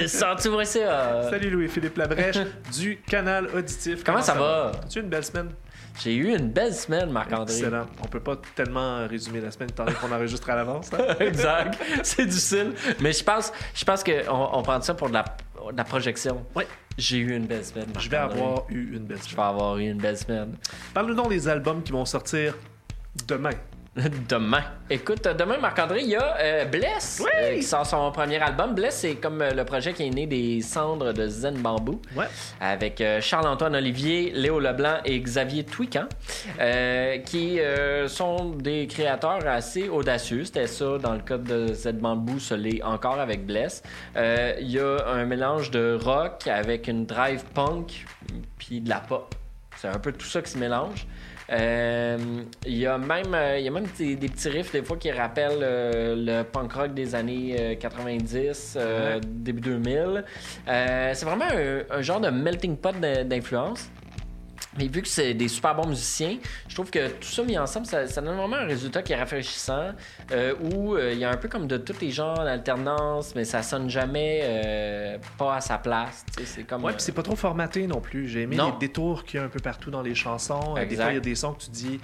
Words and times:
Le 0.00 0.06
senti-moi 0.06 0.64
ça. 0.64 1.28
Salut 1.30 1.50
Louis-Philippe 1.50 1.96
Labrèche 1.96 2.36
du 2.78 2.98
canal 3.06 3.48
auditif. 3.54 4.02
Comment 4.04 4.22
ça 4.22 4.34
va? 4.34 4.72
As-tu 4.84 5.00
une 5.00 5.08
belle 5.08 5.24
semaine? 5.24 5.50
J'ai 6.02 6.14
eu 6.14 6.34
une 6.34 6.48
belle 6.50 6.72
semaine, 6.74 7.10
Marc-André. 7.10 7.52
Excellent. 7.58 7.86
On 8.02 8.06
peut 8.06 8.20
pas 8.20 8.36
tellement 8.54 9.06
résumer 9.08 9.40
la 9.40 9.50
semaine 9.50 9.70
donné 9.76 9.92
qu'on 9.94 10.10
enregistre 10.12 10.48
à 10.50 10.56
l'avance. 10.56 10.90
hein? 10.94 11.14
exact. 11.20 11.78
C'est 12.02 12.26
difficile. 12.26 12.72
Mais 13.00 13.12
je 13.12 13.22
pense, 13.24 13.52
je 13.74 13.84
pense 13.84 14.02
qu'on 14.04 14.48
on 14.52 14.62
prend 14.62 14.80
ça 14.80 14.94
pour 14.94 15.08
de 15.08 15.14
la, 15.14 15.24
de 15.72 15.76
la 15.76 15.84
projection. 15.84 16.46
Oui. 16.54 16.64
J'ai 16.96 17.18
eu 17.18 17.34
une 17.34 17.46
belle 17.46 17.64
semaine. 17.64 17.86
Je 17.98 18.08
vais 18.08 18.16
avoir 18.16 18.64
eu 18.70 18.94
une 18.96 19.04
belle 19.04 19.18
Je 19.18 19.22
semaine. 19.30 19.36
vais 19.36 19.42
avoir 19.48 19.78
eu 19.78 19.82
une 19.90 19.98
belle 19.98 20.16
semaine. 20.18 20.56
Parle-nous 20.94 21.14
donc 21.14 21.28
des 21.30 21.48
albums 21.48 21.82
qui 21.82 21.92
vont 21.92 22.04
sortir 22.04 22.54
demain. 23.26 23.50
Demain. 24.28 24.62
Écoute, 24.88 25.24
demain, 25.36 25.58
Marc-André, 25.58 26.02
il 26.02 26.10
y 26.10 26.16
a 26.16 26.36
euh, 26.38 26.64
Bless 26.64 27.20
Oui! 27.24 27.30
euh, 27.36 27.56
qui 27.56 27.62
sort 27.64 27.84
son 27.84 28.12
premier 28.12 28.38
album. 28.38 28.72
Bless, 28.72 28.98
c'est 28.98 29.16
comme 29.16 29.42
euh, 29.42 29.50
le 29.52 29.64
projet 29.64 29.92
qui 29.92 30.04
est 30.06 30.10
né 30.10 30.28
des 30.28 30.60
cendres 30.60 31.12
de 31.12 31.26
Zen 31.26 31.56
Bambou. 31.56 32.00
Ouais. 32.16 32.26
avec 32.60 33.00
euh, 33.00 33.20
Charles-Antoine 33.20 33.74
Olivier, 33.74 34.30
Léo 34.32 34.60
Leblanc 34.60 34.98
et 35.04 35.18
Xavier 35.20 35.64
Touican, 35.64 36.06
euh, 36.60 37.18
qui 37.18 37.58
sont 38.06 38.50
des 38.50 38.86
créateurs 38.86 39.44
assez 39.48 39.88
audacieux. 39.88 40.44
C'était 40.44 40.68
ça 40.68 40.96
dans 40.98 41.14
le 41.14 41.20
cas 41.20 41.38
de 41.38 41.74
Z 41.74 41.94
Bamboo, 41.94 42.38
ce 42.38 42.54
l'est 42.54 42.82
encore 42.84 43.18
avec 43.18 43.44
Bless. 43.44 43.82
Il 44.16 44.70
y 44.70 44.78
a 44.78 44.98
un 45.08 45.24
mélange 45.24 45.72
de 45.72 45.98
rock 46.00 46.46
avec 46.46 46.86
une 46.86 47.06
drive 47.06 47.42
punk 47.54 48.06
puis 48.56 48.80
de 48.80 48.88
la 48.88 49.00
pop. 49.00 49.34
C'est 49.76 49.88
un 49.88 49.98
peu 49.98 50.12
tout 50.12 50.26
ça 50.26 50.42
qui 50.42 50.50
se 50.52 50.58
mélange. 50.58 51.06
Euh, 51.50 52.16
Il 52.66 52.76
y 52.78 52.86
a 52.86 52.96
même, 52.98 53.34
euh, 53.34 53.58
il 53.58 53.64
y 53.64 53.68
a 53.68 53.70
même 53.70 53.86
des, 53.98 54.14
des 54.16 54.28
petits 54.28 54.48
riffs 54.48 54.72
des 54.72 54.82
fois 54.82 54.96
qui 54.96 55.10
rappellent 55.10 55.62
euh, 55.62 56.14
le 56.16 56.42
punk 56.44 56.72
rock 56.72 56.94
des 56.94 57.14
années 57.14 57.56
euh, 57.58 57.74
90, 57.74 58.74
euh, 58.76 59.14
Ouais. 59.16 59.20
début 59.26 59.60
2000. 59.60 60.24
Euh, 60.68 61.10
c'est 61.14 61.24
vraiment 61.26 61.46
un, 61.52 61.82
un 61.98 62.02
genre 62.02 62.20
de 62.20 62.28
melting 62.30 62.76
pot 62.76 62.94
d'in- 63.00 63.24
d'influence. 63.24 63.90
Mais 64.78 64.86
vu 64.86 65.02
que 65.02 65.08
c'est 65.08 65.34
des 65.34 65.48
super 65.48 65.74
bons 65.74 65.86
musiciens, 65.88 66.36
je 66.68 66.74
trouve 66.74 66.90
que 66.90 67.08
tout 67.08 67.26
ça 67.28 67.42
mis 67.42 67.58
ensemble, 67.58 67.86
ça, 67.86 68.06
ça 68.06 68.20
donne 68.20 68.36
vraiment 68.36 68.56
un 68.56 68.66
résultat 68.66 69.02
qui 69.02 69.12
est 69.12 69.16
rafraîchissant, 69.16 69.90
euh, 70.30 70.54
où 70.72 70.94
euh, 70.94 71.12
il 71.12 71.18
y 71.18 71.24
a 71.24 71.30
un 71.30 71.36
peu 71.36 71.48
comme 71.48 71.66
de 71.66 71.76
tous 71.76 72.00
les 72.00 72.12
genres 72.12 72.36
d'alternance, 72.44 73.34
mais 73.34 73.44
ça 73.44 73.62
sonne 73.64 73.90
jamais 73.90 74.40
euh, 74.44 75.18
pas 75.36 75.56
à 75.56 75.60
sa 75.60 75.78
place. 75.78 76.24
C'est 76.44 76.62
comme. 76.62 76.84
Ouais, 76.84 76.92
puis 76.92 77.02
c'est 77.02 77.10
pas 77.12 77.22
trop 77.24 77.34
formaté 77.36 77.86
non 77.88 78.00
plus. 78.00 78.28
J'ai 78.28 78.42
aimé 78.42 78.54
Non. 78.56 78.70
les 78.72 78.86
détours 78.86 79.24
qu'il 79.24 79.40
y 79.40 79.42
a 79.42 79.46
un 79.46 79.48
peu 79.48 79.60
partout 79.60 79.90
dans 79.90 80.02
les 80.02 80.14
chansons. 80.14 80.74
Euh, 80.76 80.80
Des 80.80 80.82
Exact. 80.92 81.02
fois, 81.02 81.12
il 81.12 81.14
y 81.14 81.18
a 81.18 81.20
des 81.20 81.34
sons 81.34 81.52
que 81.54 81.62
tu 81.64 81.70
dis 81.70 82.00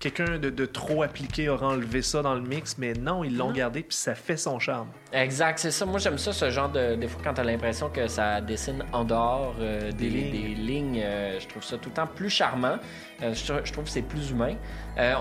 quelqu'un 0.00 0.38
de, 0.38 0.50
de 0.50 0.66
trop 0.66 1.02
appliqué 1.02 1.48
aura 1.48 1.68
enlevé 1.68 2.02
ça 2.02 2.22
dans 2.22 2.34
le 2.34 2.40
mix, 2.42 2.76
mais 2.78 2.92
non, 2.92 3.24
ils 3.24 3.36
l'ont 3.36 3.50
gardé 3.50 3.82
puis 3.82 3.96
ça 3.96 4.14
fait 4.14 4.36
son 4.36 4.58
charme. 4.58 4.88
Exact, 5.12 5.58
c'est 5.58 5.70
ça. 5.70 5.86
Moi, 5.86 5.98
j'aime 5.98 6.18
ça, 6.18 6.32
ce 6.32 6.50
genre 6.50 6.68
de. 6.68 6.94
Des 6.94 7.08
fois, 7.08 7.20
quand 7.24 7.34
t'as 7.34 7.44
l'impression 7.44 7.88
que 7.88 8.06
ça 8.08 8.40
dessine 8.40 8.84
en 8.92 9.04
dehors 9.04 9.54
euh, 9.60 9.90
des, 9.92 10.08
Des 10.08 10.10
lignes. 10.10 10.30
des 10.30 10.54
lignes, 10.54 11.02
euh, 11.02 11.40
je 11.40 11.48
trouve 11.48 11.64
ça 11.64 11.78
tout 11.78 11.88
le 11.88 11.94
temps 11.94 12.06
plus 12.06 12.30
charmant. 12.30 12.78
Euh, 13.22 13.34
je, 13.34 13.52
je 13.64 13.72
trouve 13.72 13.84
que 13.84 13.90
c'est 13.90 14.02
plus 14.02 14.30
humain. 14.30 14.54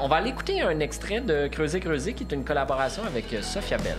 On 0.02 0.08
va 0.08 0.18
aller 0.18 0.30
écouter 0.30 0.62
un 0.62 0.80
extrait 0.80 1.22
de 1.22 1.48
Creuser, 1.48 1.80
Creuser, 1.80 2.14
qui 2.14 2.24
est 2.24 2.34
une 2.34 2.44
collaboration 2.44 3.04
avec 3.06 3.26
Sophia 3.44 3.78
Bell. 3.78 3.98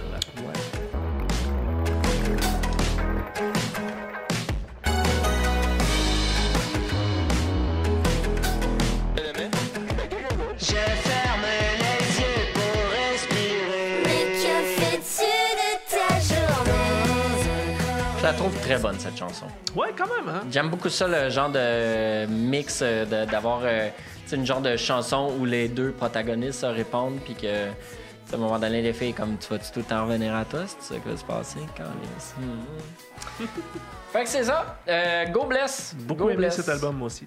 Trouve 18.39 18.61
très 18.61 18.79
bonne, 18.79 18.99
cette 18.99 19.17
chanson. 19.19 19.47
Ouais, 19.75 19.89
quand 19.97 20.07
même, 20.07 20.29
hein? 20.35 20.41
J'aime 20.51 20.69
beaucoup 20.71 20.89
ça, 20.89 21.07
le 21.09 21.29
genre 21.31 21.51
de 21.51 22.27
mix, 22.27 22.81
euh, 22.83 23.05
de- 23.05 23.31
d'avoir 23.31 23.61
euh, 23.65 23.89
tu 24.25 24.31
sais, 24.31 24.37
une 24.37 24.47
genre 24.47 24.61
de 24.61 24.77
chanson 24.77 25.33
où 25.39 25.45
les 25.45 25.69
deux 25.69 25.91
protagonistes 25.93 26.61
se 26.61 26.67
répondent, 26.67 27.19
puis 27.25 27.35
que, 27.35 27.67
à 27.69 28.35
un 28.35 28.37
moment 28.37 28.59
donné, 28.59 28.81
les 28.83 28.93
filles, 28.93 29.15
comme 29.15 29.37
tu 29.39 29.49
vas-tu 29.49 29.71
tout 29.73 29.81
le 29.81 29.85
temps 29.85 30.05
revenir 30.07 30.35
à 30.35 30.45
toi, 30.45 30.61
c'est 30.67 30.95
ça 30.95 31.01
qui 31.01 31.09
va 31.09 31.17
se 31.17 31.25
passer 31.25 31.61
quand 31.77 31.85
les... 31.85 33.47
fait 34.13 34.23
que 34.25 34.29
c'est 34.29 34.45
ça. 34.45 34.79
Euh, 34.89 35.25
go 35.27 35.45
Bless. 35.47 35.95
Beaucoup 36.01 36.25
Go 36.25 36.29
aimé 36.31 36.37
Bless. 36.39 36.57
cet 36.57 36.69
album, 36.69 36.97
moi 36.97 37.07
aussi. 37.07 37.27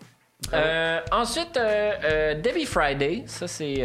Euh, 0.53 1.00
ensuite, 1.12 1.56
euh, 1.56 1.94
euh, 2.03 2.34
Debbie 2.41 2.66
Friday, 2.66 3.24
ça 3.25 3.47
c'est 3.47 3.75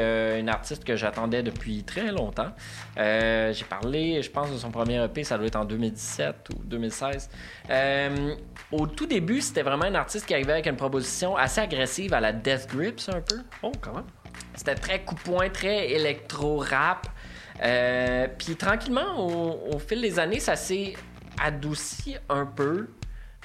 une 0.40 0.48
artiste 0.48 0.84
que 0.84 0.96
j'attendais 0.96 1.42
depuis 1.42 1.84
très 1.84 2.10
longtemps. 2.10 2.52
J'ai 2.96 3.64
parlé, 3.68 4.22
je 4.22 4.30
pense, 4.30 4.50
de 4.50 4.56
son 4.56 4.70
premier 4.70 5.02
EP, 5.04 5.22
ça 5.22 5.36
doit 5.36 5.46
être 5.46 5.56
en 5.56 5.64
2017 5.64 6.48
ou 6.54 6.64
2016. 6.64 7.30
Euh, 7.70 8.34
au 8.72 8.86
tout 8.86 9.06
début, 9.06 9.40
c'était 9.40 9.62
vraiment 9.62 9.84
un 9.84 9.94
artiste 9.94 10.26
qui 10.26 10.34
arrivait 10.34 10.52
avec 10.52 10.66
une 10.66 10.76
proposition 10.76 11.36
assez 11.36 11.60
agressive 11.60 12.14
à 12.14 12.20
la 12.20 12.32
Death 12.32 12.68
Grips 12.68 13.08
un 13.08 13.20
peu. 13.20 13.38
Oh, 13.62 13.72
quand 13.80 13.94
même. 13.94 14.06
C'était 14.54 14.74
très 14.74 15.04
coup-point, 15.04 15.50
très 15.50 15.90
électro-rap. 15.92 17.06
Puis 18.38 18.56
tranquillement, 18.56 19.18
au, 19.18 19.74
au 19.74 19.78
fil 19.78 20.00
des 20.00 20.18
années, 20.18 20.40
ça 20.40 20.56
s'est 20.56 20.94
adouci 21.42 22.16
un 22.28 22.46
peu. 22.46 22.88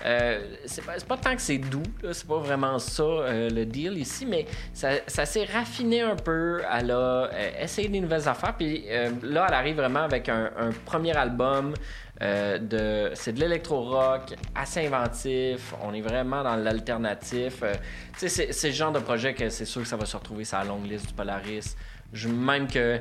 Euh, 0.06 0.56
c'est 0.66 0.84
pas, 0.86 0.94
pas 1.08 1.18
tant 1.18 1.36
que 1.36 1.42
c'est 1.42 1.58
doux, 1.58 1.84
c'est 2.12 2.28
pas 2.28 2.40
vraiment 2.40 2.80
ça 2.80 3.04
euh, 3.04 3.50
le 3.50 3.66
deal 3.66 3.98
ici, 3.98 4.26
mais 4.26 4.46
ça, 4.74 4.90
ça 5.08 5.26
s'est 5.26 5.46
raffiné 5.46 6.02
un 6.02 6.16
peu. 6.16 6.62
Elle 6.72 6.92
a 6.92 7.30
euh, 7.34 7.68
des 7.78 8.00
nouvelles 8.02 8.28
affaires, 8.28 8.56
puis 8.58 8.86
euh, 8.90 9.12
là, 9.24 9.46
elle 9.48 9.54
arrive 9.54 9.76
vraiment 9.76 10.02
avec 10.04 10.28
un, 10.30 10.52
un 10.58 10.72
premier 10.86 11.16
album. 11.16 11.74
euh, 12.22 12.58
de, 12.60 13.12
c'est 13.16 13.34
de 13.34 13.40
l'électro-rock 13.40 14.36
assez 14.54 14.86
inventif. 14.86 15.74
On 15.82 15.94
est 15.94 16.02
vraiment 16.02 16.44
dans 16.44 16.56
l'alternatif. 16.56 17.64
Tu 18.14 18.20
sais, 18.20 18.30
c'est, 18.30 18.52
c'est 18.54 18.68
le 18.68 18.74
genre 18.74 18.92
de 18.92 19.00
projet 19.00 19.34
que 19.34 19.50
c'est 19.50 19.66
sûr 19.66 19.82
que 19.82 19.88
ça 19.88 19.98
va 19.98 20.06
se 20.06 20.16
retrouver 20.16 20.44
sur 20.44 20.58
la 20.58 20.66
longue 20.66 20.86
liste 20.90 21.08
du 21.08 21.14
Polaris. 21.14 21.76
Je, 22.14 22.28
même 22.28 22.68
que 22.68 23.00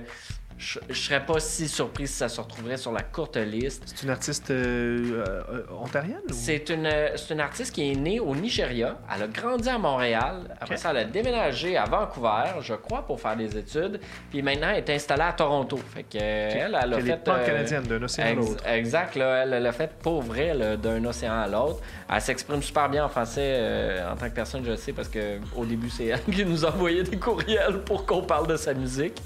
je, 0.60 0.78
je 0.90 0.94
serais 1.00 1.24
pas 1.24 1.40
si 1.40 1.66
surpris 1.68 2.06
si 2.06 2.12
ça 2.12 2.28
se 2.28 2.38
retrouverait 2.38 2.76
sur 2.76 2.92
la 2.92 3.00
courte 3.02 3.38
liste. 3.38 3.82
C'est 3.86 4.02
une 4.02 4.10
artiste 4.10 4.50
euh, 4.50 5.24
euh, 5.50 5.62
ontarienne? 5.82 6.20
ou- 6.28 6.32
C'est 6.32 6.68
une, 6.68 6.84
euh, 6.84 7.16
c'est 7.16 7.32
une 7.32 7.40
artiste 7.40 7.74
qui 7.74 7.90
est 7.90 7.94
née 7.94 8.20
au 8.20 8.36
Nigeria. 8.36 8.98
Elle 9.14 9.22
a 9.22 9.26
grandi 9.26 9.70
à 9.70 9.78
Montréal. 9.78 10.54
Après 10.60 10.76
ça, 10.76 10.90
elle 10.90 10.98
a 10.98 11.04
déménagé 11.04 11.78
à 11.78 11.84
Vancouver, 11.86 12.60
je 12.60 12.74
crois, 12.74 13.06
pour 13.06 13.18
faire 13.18 13.36
des 13.36 13.56
études. 13.56 14.00
Puis 14.28 14.42
maintenant, 14.42 14.68
elle 14.70 14.78
est 14.84 14.90
installée 14.90 15.22
à 15.22 15.32
Toronto. 15.32 15.78
Fait 15.78 16.02
que, 16.02 16.18
elle, 16.18 16.76
elle 16.82 16.92
a 16.92 16.96
Qu'elle 16.96 17.06
fait. 17.06 17.10
est 17.12 17.16
pas 17.16 17.38
canadienne, 17.40 17.82
d'un 17.84 18.02
océan 18.02 18.26
à 18.26 18.32
l'autre. 18.34 18.66
Exact, 18.68 19.14
là, 19.16 19.44
elle 19.44 19.62
l'a 19.62 19.72
fait 19.72 19.90
pour 20.02 20.20
vrai, 20.20 20.54
d'un 20.76 21.02
océan 21.06 21.40
à 21.40 21.48
l'autre. 21.48 21.80
Elle 22.12 22.20
s'exprime 22.20 22.62
super 22.62 22.90
bien 22.90 23.06
en 23.06 23.08
français 23.08 23.40
euh, 23.42 24.12
en 24.12 24.16
tant 24.16 24.28
que 24.28 24.34
personne, 24.34 24.62
je 24.64 24.72
le 24.72 24.76
sais, 24.76 24.92
parce 24.92 25.08
que 25.08 25.38
au 25.56 25.64
début, 25.64 25.88
c'est 25.88 26.06
elle 26.06 26.20
qui 26.24 26.44
nous 26.44 26.66
envoyait 26.66 27.02
des 27.04 27.16
courriels 27.16 27.78
pour 27.86 28.04
qu'on 28.04 28.20
parle 28.22 28.46
de 28.46 28.56
sa 28.56 28.74
musique. 28.74 29.22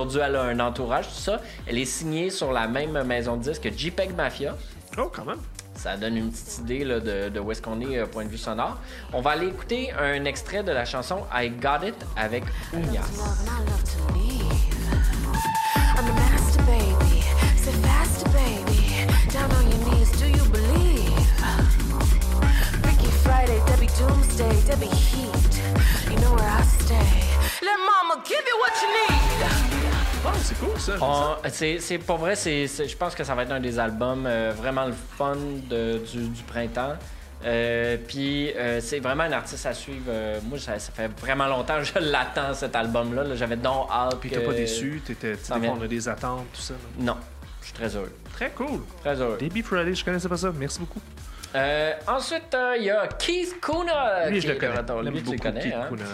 Aujourd'hui, 0.00 0.22
elle 0.24 0.36
a 0.36 0.44
un 0.44 0.60
entourage, 0.60 1.08
tout 1.08 1.20
ça. 1.20 1.42
Elle 1.66 1.76
est 1.76 1.84
signée 1.84 2.30
sur 2.30 2.52
la 2.52 2.66
même 2.66 3.02
maison 3.02 3.36
de 3.36 3.42
disques 3.42 3.64
que 3.64 3.70
JPEG 3.70 4.16
Mafia. 4.16 4.56
Oh, 4.96 5.10
quand 5.14 5.26
même. 5.26 5.40
Ça 5.74 5.98
donne 5.98 6.16
une 6.16 6.30
petite 6.30 6.56
idée 6.60 6.84
là, 6.86 7.00
de, 7.00 7.28
de 7.28 7.38
où 7.38 7.52
est-ce 7.52 7.60
qu'on 7.60 7.78
est, 7.82 7.98
euh, 7.98 8.06
point 8.06 8.24
de 8.24 8.30
vue 8.30 8.38
sonore. 8.38 8.78
On 9.12 9.20
va 9.20 9.32
aller 9.32 9.48
écouter 9.48 9.92
un 9.92 10.24
extrait 10.24 10.62
de 10.62 10.72
la 10.72 10.86
chanson 10.86 11.24
I 11.30 11.50
Got 11.50 11.86
It 11.86 11.94
avec 12.16 12.44
Uñas. 12.72 13.02
Love 13.18 13.40
and 13.40 13.50
I 13.50 13.58
love 13.68 13.84
to 13.84 14.14
leave. 14.14 14.40
I'm 15.98 16.06
a 16.06 16.14
master 16.14 16.62
baby, 16.62 17.20
say 17.58 17.72
faster 17.82 18.30
baby. 18.30 19.04
Down 19.30 19.50
on 19.52 19.68
your 19.68 19.80
knees, 19.90 20.10
do 20.18 20.26
you 20.26 20.44
believe? 20.50 21.12
Freaky 22.80 23.10
Friday, 23.22 23.60
Debbie 23.66 23.90
Doomsday, 23.98 24.62
Debbie 24.66 24.86
Heat. 24.86 25.60
You 26.10 26.18
know 26.20 26.32
where 26.32 26.48
I 26.48 26.62
stay. 26.62 27.20
Let 27.60 27.78
mama 27.78 28.22
give 28.26 28.42
you 28.48 28.58
what 28.60 28.72
you 28.80 28.88
need. 28.88 29.69
Oh, 30.24 30.28
c'est 30.42 30.58
cool, 30.58 30.78
ça. 30.78 30.96
C'est 31.80 31.98
pour 31.98 32.18
vrai, 32.18 32.36
c'est 32.36 32.66
je 32.66 32.96
pense 32.96 33.14
que 33.14 33.24
ça 33.24 33.34
va 33.34 33.42
être 33.44 33.52
un 33.52 33.60
des 33.60 33.78
albums 33.78 34.26
euh, 34.26 34.52
vraiment 34.56 34.86
le 34.86 34.92
fun 35.16 35.36
de- 35.68 35.98
du, 35.98 36.28
du 36.28 36.42
printemps. 36.42 36.94
Euh, 37.42 37.96
Puis 38.06 38.52
euh, 38.54 38.80
c'est 38.82 38.98
vraiment 39.00 39.22
un 39.22 39.32
artiste 39.32 39.64
à 39.64 39.72
suivre. 39.72 40.10
Moi, 40.44 40.58
ça, 40.58 40.78
ça 40.78 40.92
fait 40.92 41.08
vraiment 41.20 41.46
longtemps 41.46 41.78
que 41.78 41.84
je 41.84 41.98
l'attends 42.10 42.52
cet 42.52 42.76
album-là. 42.76 43.24
là. 43.24 43.34
J'avais 43.34 43.56
donc 43.56 43.88
hâte. 43.90 44.18
Puis 44.20 44.28
t'es 44.30 44.40
pas 44.40 44.52
déçu, 44.52 45.00
t'étais, 45.06 45.36
on 45.70 45.80
a 45.82 45.86
des 45.88 46.06
attentes, 46.08 46.46
tout 46.52 46.60
ça. 46.60 46.74
là. 46.74 46.80
Non, 46.98 47.16
je 47.60 47.66
suis 47.66 47.74
très 47.74 47.96
heureux. 47.96 48.12
Très 48.34 48.50
cool. 48.50 48.80
Très 49.00 49.18
heureux. 49.20 49.38
Debbie 49.40 49.62
Friday, 49.62 49.94
je 49.94 50.04
connaissais 50.04 50.28
pas 50.28 50.36
ça. 50.36 50.52
Merci 50.54 50.80
beaucoup. 50.80 51.00
Euh, 51.56 51.92
ensuite, 52.06 52.54
euh, 52.54 52.76
il 52.78 52.84
y 52.84 52.90
a 52.90 53.08
Keith 53.08 53.60
Kuna. 53.60 54.28
Lui, 54.28 54.38
qui 54.40 54.46
je 54.46 54.52
le 54.52 54.58
connais. 54.58 55.10
Lui, 55.10 55.22
tu 55.22 55.32
le 55.32 55.38
connais. 55.38 55.60
Keith 55.60 55.74
hein? 55.74 55.86
Kuna, 55.88 56.04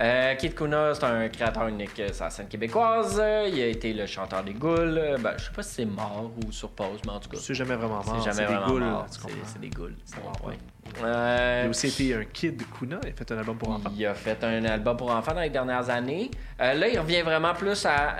Euh, 0.00 0.34
Keith 0.34 0.54
Kuna, 0.56 0.94
c'est 0.94 1.04
un 1.04 1.28
créateur 1.28 1.68
unique 1.68 2.02
sur 2.12 2.24
la 2.24 2.30
scène 2.30 2.48
québécoise. 2.48 3.22
Il 3.48 3.60
a 3.62 3.66
été 3.66 3.92
le 3.92 4.06
chanteur 4.06 4.42
des 4.42 4.54
Goules. 4.54 5.16
Ben, 5.20 5.34
je 5.36 5.44
sais 5.44 5.50
pas 5.54 5.62
si 5.62 5.74
c'est 5.74 5.84
mort 5.84 6.30
ou 6.44 6.50
sur 6.50 6.70
pause, 6.70 7.00
mais 7.06 7.12
en 7.12 7.20
tout 7.20 7.28
cas, 7.28 7.38
C'est 7.40 7.54
jamais 7.54 7.76
vraiment 7.76 8.02
mort. 8.04 8.16
c'est 8.24 8.30
jamais 8.32 8.48
des 8.48 8.54
vraiment 8.54 8.66
goules, 8.66 8.82
mort. 8.84 9.06
tu 9.10 9.20
C'est 9.44 9.60
des 9.60 9.70
Goules. 9.70 9.94
C'est 10.04 10.16
ouais. 10.46 10.54
Euh, 11.04 11.60
Il 11.62 11.66
a 11.66 11.70
aussi 11.70 11.86
été 11.86 12.14
un 12.16 12.24
kid 12.24 12.60
Kuna. 12.76 12.98
Il 13.04 13.10
a 13.10 13.12
fait 13.12 13.30
un 13.30 13.38
album 13.38 13.58
pour 13.58 13.70
enfants. 13.70 13.92
il 13.96 14.06
a 14.06 14.14
fait 14.14 14.42
un 14.42 14.64
album 14.64 14.96
pour 14.96 15.10
enfants 15.12 15.34
dans 15.34 15.40
les 15.42 15.50
dernières 15.50 15.88
années. 15.88 16.32
Là, 16.58 16.88
il 16.88 16.98
revient 16.98 17.22
vraiment 17.22 17.54
plus 17.54 17.86
à 17.86 18.16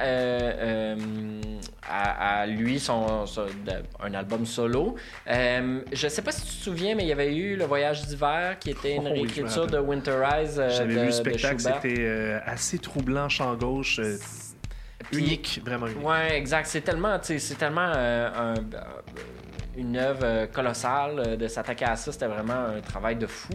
à, 1.90 2.40
à 2.42 2.46
lui 2.46 2.78
son, 2.78 3.24
un 4.00 4.14
album 4.14 4.46
solo. 4.46 4.94
Euh, 5.28 5.80
je 5.92 6.08
sais 6.08 6.22
pas 6.22 6.32
si 6.32 6.42
tu 6.42 6.48
te 6.56 6.62
souviens, 6.62 6.94
mais 6.94 7.02
il 7.04 7.08
y 7.08 7.12
avait 7.12 7.34
eu 7.34 7.56
Le 7.56 7.64
Voyage 7.64 8.06
d'hiver 8.06 8.58
qui 8.58 8.70
était 8.70 8.94
une 8.96 9.06
Oh 9.08 9.10
réécriture 9.12 9.66
de 9.66 9.78
Winterize. 9.78 10.58
euh, 10.60 10.70
J'avais 10.70 10.94
vu 10.94 11.06
le 11.06 11.10
spectacle, 11.12 11.60
c'était 11.60 11.96
euh, 12.00 12.38
assez 12.46 12.78
troublant, 12.78 13.28
champ 13.28 13.54
gauche, 13.56 13.98
euh, 13.98 14.16
unique, 15.12 15.60
vraiment 15.64 15.86
unique. 15.88 16.06
Ouais, 16.06 16.36
exact. 16.36 16.66
C'est 16.66 16.82
tellement, 16.82 17.18
c'est 17.22 17.58
tellement 17.58 17.92
euh, 17.96 18.30
un- 18.54 18.54
une 19.76 19.96
œuvre 19.96 20.46
colossale 20.52 21.36
de 21.38 21.48
s'attaquer 21.48 21.86
à 21.86 21.96
ça. 21.96 22.12
C'était 22.12 22.26
vraiment 22.26 22.66
un 22.76 22.80
travail 22.80 23.16
de 23.16 23.26
fou. 23.26 23.54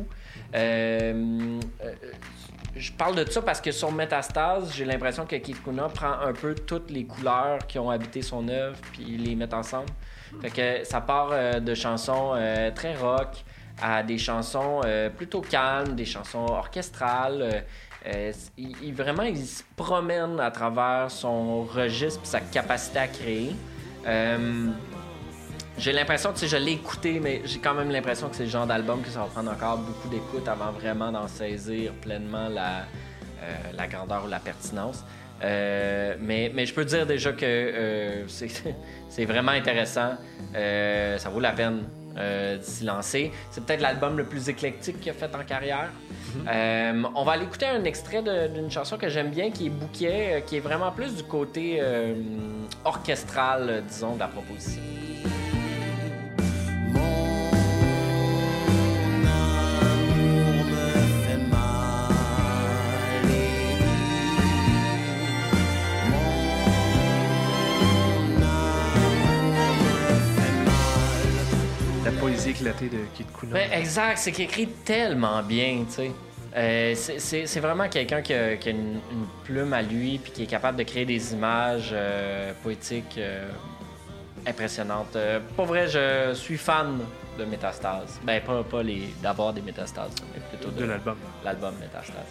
Euh, 0.55 1.59
je 2.75 2.91
parle 2.91 3.15
de 3.15 3.29
ça 3.29 3.41
parce 3.41 3.61
que 3.61 3.71
sur 3.71 3.91
Métastase, 3.91 4.73
j'ai 4.75 4.85
l'impression 4.85 5.25
que 5.25 5.35
Keith 5.37 5.63
Kuna 5.63 5.87
prend 5.89 6.19
un 6.19 6.33
peu 6.33 6.53
toutes 6.55 6.89
les 6.91 7.05
couleurs 7.05 7.65
qui 7.67 7.79
ont 7.79 7.89
habité 7.89 8.21
son 8.21 8.47
œuvre 8.49 8.77
puis 8.91 9.03
les 9.17 9.35
met 9.35 9.53
ensemble. 9.53 9.89
Fait 10.41 10.49
que 10.49 10.85
ça 10.85 10.99
part 11.01 11.29
euh, 11.31 11.59
de 11.59 11.73
chansons 11.73 12.33
euh, 12.35 12.71
très 12.71 12.95
rock 12.95 13.29
à 13.81 14.03
des 14.03 14.17
chansons 14.17 14.81
euh, 14.85 15.09
plutôt 15.09 15.41
calmes, 15.41 15.95
des 15.95 16.05
chansons 16.05 16.45
orchestrales. 16.49 17.63
il, 18.57 18.75
il- 18.83 18.93
vraiment, 18.93 19.23
il 19.23 19.37
se 19.45 19.63
promène 19.75 20.39
à 20.39 20.51
travers 20.51 21.09
son 21.09 21.63
registre 21.63 22.21
et 22.23 22.27
sa 22.27 22.39
capacité 22.41 22.99
à 22.99 23.07
créer. 23.07 23.55
J'ai 25.77 25.91
l'impression 25.91 26.29
que 26.31 26.35
tu 26.35 26.47
sais, 26.47 26.57
je 26.57 26.63
l'ai 26.63 26.73
écouté, 26.73 27.19
mais 27.19 27.41
j'ai 27.43 27.59
quand 27.59 27.73
même 27.73 27.91
l'impression 27.91 28.29
que 28.29 28.35
c'est 28.35 28.45
le 28.45 28.49
genre 28.49 28.65
d'album 28.65 29.01
que 29.01 29.09
ça 29.09 29.19
va 29.19 29.25
prendre 29.25 29.51
encore 29.51 29.77
beaucoup 29.77 30.07
d'écoute 30.07 30.47
avant 30.47 30.71
vraiment 30.71 31.11
d'en 31.11 31.27
saisir 31.27 31.91
pleinement 32.01 32.47
la, 32.47 32.79
euh, 33.41 33.55
la 33.73 33.87
grandeur 33.87 34.25
ou 34.25 34.29
la 34.29 34.39
pertinence. 34.39 35.03
Euh, 35.43 36.15
mais, 36.19 36.49
mais 36.55 36.65
je 36.65 36.73
peux 36.73 36.85
dire 36.85 37.05
déjà 37.05 37.33
que 37.33 37.45
euh, 37.45 38.27
c'est 38.27 39.25
vraiment 39.25 39.51
intéressant. 39.51 40.15
Ça 40.53 41.29
vaut 41.29 41.41
la 41.41 41.51
peine 41.51 41.83
euh, 42.17 42.57
de 42.57 42.63
s'y 42.63 42.85
lancer. 42.85 43.29
C'est 43.51 43.65
peut-être 43.65 43.81
l'album 43.81 44.15
le 44.15 44.23
plus 44.23 44.47
éclectique 44.47 45.01
qu'il 45.01 45.11
a 45.11 45.13
fait 45.13 45.35
en 45.35 45.43
carrière. 45.43 45.89
Euh, 46.47 47.03
on 47.13 47.25
va 47.25 47.33
aller 47.33 47.43
écouter 47.43 47.65
un 47.65 47.83
extrait 47.83 48.23
d'une 48.47 48.71
chanson 48.71 48.97
que 48.97 49.09
j'aime 49.09 49.31
bien, 49.31 49.51
qui 49.51 49.65
est 49.65 49.69
Bouquet, 49.69 50.35
euh, 50.35 50.39
qui 50.39 50.55
est 50.55 50.61
vraiment 50.61 50.93
plus 50.93 51.13
du 51.13 51.23
côté 51.23 51.81
orchestral, 52.85 53.83
disons, 53.89 54.15
de 54.15 54.19
la 54.19 54.27
proposition. 54.27 54.81
Ben, 73.55 73.71
exact, 73.71 74.17
c'est 74.17 74.31
qu'il 74.33 74.43
écrit 74.45 74.67
tellement 74.67 75.41
bien, 75.41 75.85
tu 75.87 75.93
sais. 75.93 76.11
Euh, 76.57 76.93
c'est- 76.95 77.59
vraiment 77.59 77.87
quelqu'un 77.89 78.21
qui 78.21 78.33
a, 78.33 78.55
qui 78.57 78.69
a 78.69 78.71
une, 78.71 78.99
une 79.11 79.25
plume 79.45 79.71
à 79.73 79.81
lui 79.81 80.17
puis 80.19 80.31
qui 80.31 80.43
est 80.43 80.47
capable 80.47 80.77
de 80.77 80.83
créer 80.83 81.05
des 81.05 81.33
images 81.33 81.89
euh, 81.93 82.51
poétiques 82.63 83.17
euh, 83.17 83.49
impressionnantes. 84.45 85.17
Pour 85.55 85.65
vrai, 85.65 85.87
je 85.87 86.33
suis 86.33 86.57
fan 86.57 86.99
de 87.39 87.45
Métastase. 87.45 88.19
Ben, 88.23 88.41
pas, 88.41 88.63
pas 88.63 88.83
les 88.83 89.09
d'avoir 89.21 89.53
des 89.53 89.61
Métastases, 89.61 90.15
mais 90.33 90.41
plutôt 90.49 90.71
de, 90.71 90.81
de 90.81 90.85
l'album. 90.85 91.17
l'album 91.43 91.73
Métastase. 91.79 92.29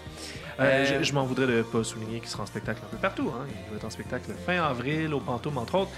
Je 0.58 1.04
je 1.04 1.12
m'en 1.14 1.24
voudrais 1.24 1.46
de 1.46 1.62
pas 1.62 1.82
souligner 1.84 2.20
qu'il 2.20 2.28
sera 2.28 2.42
en 2.44 2.46
spectacle 2.46 2.80
un 2.84 2.88
peu 2.90 2.96
partout. 2.98 3.30
Hein. 3.34 3.46
Il 3.66 3.70
va 3.70 3.76
être 3.76 3.84
en 3.84 3.90
spectacle 3.90 4.30
fin 4.46 4.62
avril 4.62 5.12
au 5.14 5.20
Pantoum, 5.20 5.56
entre 5.58 5.74
autres, 5.76 5.90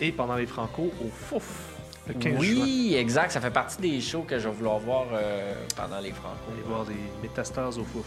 et 0.00 0.12
pendant 0.12 0.36
les 0.36 0.46
Franco 0.46 0.92
au 1.04 1.08
Fouf, 1.10 1.74
le 2.08 2.14
15 2.14 2.32
juin. 2.32 2.40
Oui, 2.40 2.94
exact. 2.98 3.30
Ça 3.32 3.40
fait 3.40 3.50
partie 3.50 3.80
des 3.80 4.00
shows 4.00 4.22
que 4.22 4.38
je 4.38 4.48
vais 4.48 4.54
vouloir 4.54 4.78
voir 4.78 5.06
euh, 5.12 5.54
pendant 5.76 6.00
les 6.00 6.12
Franco. 6.12 6.36
Allez 6.52 6.62
voir 6.62 6.84
des 6.84 6.94
métastars 7.22 7.76
au 7.78 7.84
Fouf. 7.84 8.06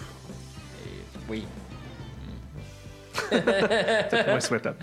Et- 0.85 1.19
oui. 1.29 1.45
Peut-être 3.29 4.27
moins 4.29 4.39
souhaitable. 4.39 4.77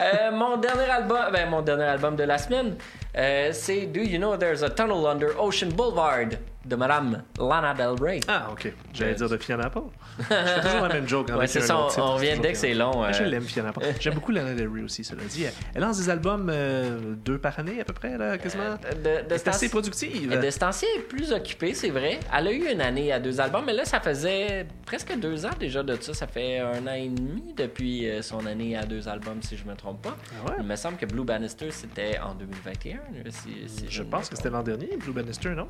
Euh, 0.00 0.30
mon 0.32 0.56
dernier 0.56 0.84
album, 0.90 1.18
ben, 1.32 1.48
mon 1.50 1.62
dernier 1.62 1.84
album 1.84 2.16
de 2.16 2.24
la 2.24 2.38
semaine, 2.38 2.76
euh, 3.16 3.50
c'est 3.52 3.86
Do 3.86 4.00
You 4.00 4.18
Know 4.18 4.36
There's 4.36 4.62
a 4.62 4.70
Tunnel 4.70 5.06
Under 5.06 5.38
Ocean 5.38 5.68
Boulevard? 5.68 6.28
De 6.64 6.76
Madame 6.76 7.22
Lana 7.38 7.74
Del 7.74 7.94
Rey. 8.00 8.20
Ah, 8.28 8.48
ok. 8.52 8.72
J'allais 8.92 9.14
dire 9.14 9.28
de 9.28 9.36
Fiona 9.36 9.68
Paul. 9.70 9.84
Je 10.18 10.22
fais 10.24 10.60
toujours 10.62 10.80
la 10.86 10.94
même 10.94 11.08
joke. 11.08 11.28
ouais, 11.36 11.46
c'est 11.46 11.60
ça. 11.60 11.76
On, 11.78 11.86
on 11.86 12.18
c'est 12.18 12.24
vient 12.26 12.38
dès 12.40 12.52
que 12.52 12.58
c'est 12.58 12.74
long. 12.74 13.02
Mais 13.02 13.08
euh, 13.08 13.12
Je 13.12 13.24
l'aime, 13.24 13.42
Fiona 13.44 13.72
Paul. 13.72 13.84
J'aime 14.00 14.14
beaucoup 14.14 14.32
Lana 14.32 14.54
Del 14.54 14.68
Rey 14.68 14.82
aussi, 14.82 15.04
cela 15.04 15.22
dit. 15.24 15.44
Elle- 15.74 15.80
lance 15.82 15.98
des 15.98 16.08
albums 16.10 16.48
euh, 16.50 17.14
deux 17.16 17.38
par 17.38 17.58
année, 17.58 17.80
à 17.80 17.84
peu 17.84 17.92
près, 17.92 18.16
là, 18.16 18.38
quasiment. 18.38 18.74
de, 18.74 19.02
de, 19.02 19.08
Elle 19.08 19.32
est 19.32 19.38
ce 19.38 19.48
assez 19.48 19.68
productive. 19.68 20.38
de 20.40 20.50
ce 20.50 20.58
temps-ci, 20.58 20.86
elle 20.94 21.00
est 21.00 21.04
plus 21.04 21.32
occupée, 21.32 21.74
c'est 21.74 21.90
vrai. 21.90 22.20
Elle 22.36 22.48
a 22.48 22.52
eu 22.52 22.70
une 22.72 22.80
année 22.80 23.12
à 23.12 23.18
deux 23.20 23.40
albums, 23.40 23.64
mais 23.66 23.72
là, 23.74 23.84
ça 23.84 24.00
faisait 24.00 24.66
presque 24.86 25.14
deux 25.18 25.44
ans 25.46 25.50
déjà 25.58 25.82
de 25.82 25.96
ça. 26.00 26.14
Ça 26.14 26.26
fait 26.26 26.58
un 26.60 26.86
an 26.86 26.94
et 26.94 27.08
demi 27.08 27.52
depuis 27.56 28.08
euh, 28.08 28.22
son 28.22 28.46
année 28.46 28.76
à 28.76 28.84
deux 28.84 29.08
albums, 29.08 29.42
si 29.42 29.56
je 29.56 29.64
me 29.64 29.74
trompe 29.74 30.02
pas. 30.02 30.16
Ah 30.44 30.50
ouais? 30.50 30.56
Il 30.60 30.64
me 30.66 30.76
semble 30.76 30.96
que 30.96 31.06
Blue 31.06 31.24
Bannister, 31.24 31.70
c'était 31.70 32.18
en 32.18 32.34
2021. 32.34 32.94
là, 32.96 33.00
Si, 33.30 33.68
si 33.68 33.84
Je 33.88 34.02
ne 34.02 34.08
pense 34.08 34.28
que 34.28 34.36
c'était 34.36 34.50
l'an 34.50 34.62
dernier, 34.62 34.96
Blue 34.96 35.12
Bannister, 35.12 35.50
non? 35.50 35.68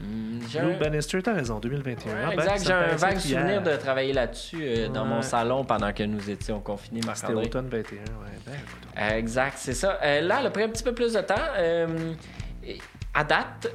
Hmm, 0.00 0.40
un- 0.58 0.78
Bannister, 0.78 1.22
t'as 1.22 1.34
raison, 1.34 1.58
2021. 1.58 2.12
Ouais, 2.12 2.18
Ah, 2.24 2.26
ben, 2.28 2.32
exact, 2.42 2.64
j'ai 2.66 2.72
un 2.72 2.96
vague 2.96 3.18
souvenir 3.18 3.62
de 3.62 3.76
travailler 3.76 4.12
là-dessus 4.14 4.58
euh, 4.62 4.88
dans 4.88 5.04
mon 5.04 5.20
salon 5.22 5.64
pendant 5.64 5.92
que 5.92 6.02
nous 6.02 6.30
étions 6.30 6.58
confinés, 6.60 7.00
C'était 7.14 7.32
automne 7.34 7.68
21, 7.68 7.96
ouais. 7.98 8.04
Ben. 8.46 8.52
Euh, 8.98 9.16
exact, 9.18 9.56
c'est 9.58 9.74
ça. 9.74 9.98
Euh, 10.02 10.20
là, 10.22 10.38
elle 10.40 10.46
a 10.46 10.50
pris 10.50 10.62
un 10.62 10.68
petit 10.70 10.82
peu 10.82 10.94
plus 10.94 11.12
de 11.12 11.20
temps. 11.20 11.34
Euh, 11.58 12.14
à 13.12 13.24
date, 13.24 13.68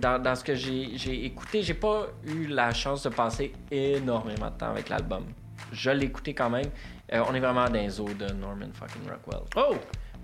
dans, 0.00 0.22
dans 0.22 0.34
ce 0.34 0.44
que 0.44 0.54
j'ai 0.54 1.24
écouté, 1.26 1.62
j'ai 1.62 1.74
pas 1.74 2.06
eu 2.24 2.46
la 2.46 2.72
chance 2.72 3.02
de 3.02 3.08
passer 3.10 3.52
énormément 3.70 4.50
de 4.50 4.56
temps 4.56 4.70
avec 4.70 4.88
l'album. 4.88 5.24
Je 5.72 5.90
l'ai 5.90 6.06
écouté 6.06 6.32
quand 6.32 6.48
même. 6.48 6.66
On 7.12 7.34
est 7.34 7.40
vraiment 7.40 7.64
dans 7.66 7.72
les 7.72 8.00
eaux 8.00 8.08
de 8.08 8.32
Norman 8.32 8.68
fucking 8.72 9.02
Rockwell. 9.10 9.42
Oh! 9.56 9.74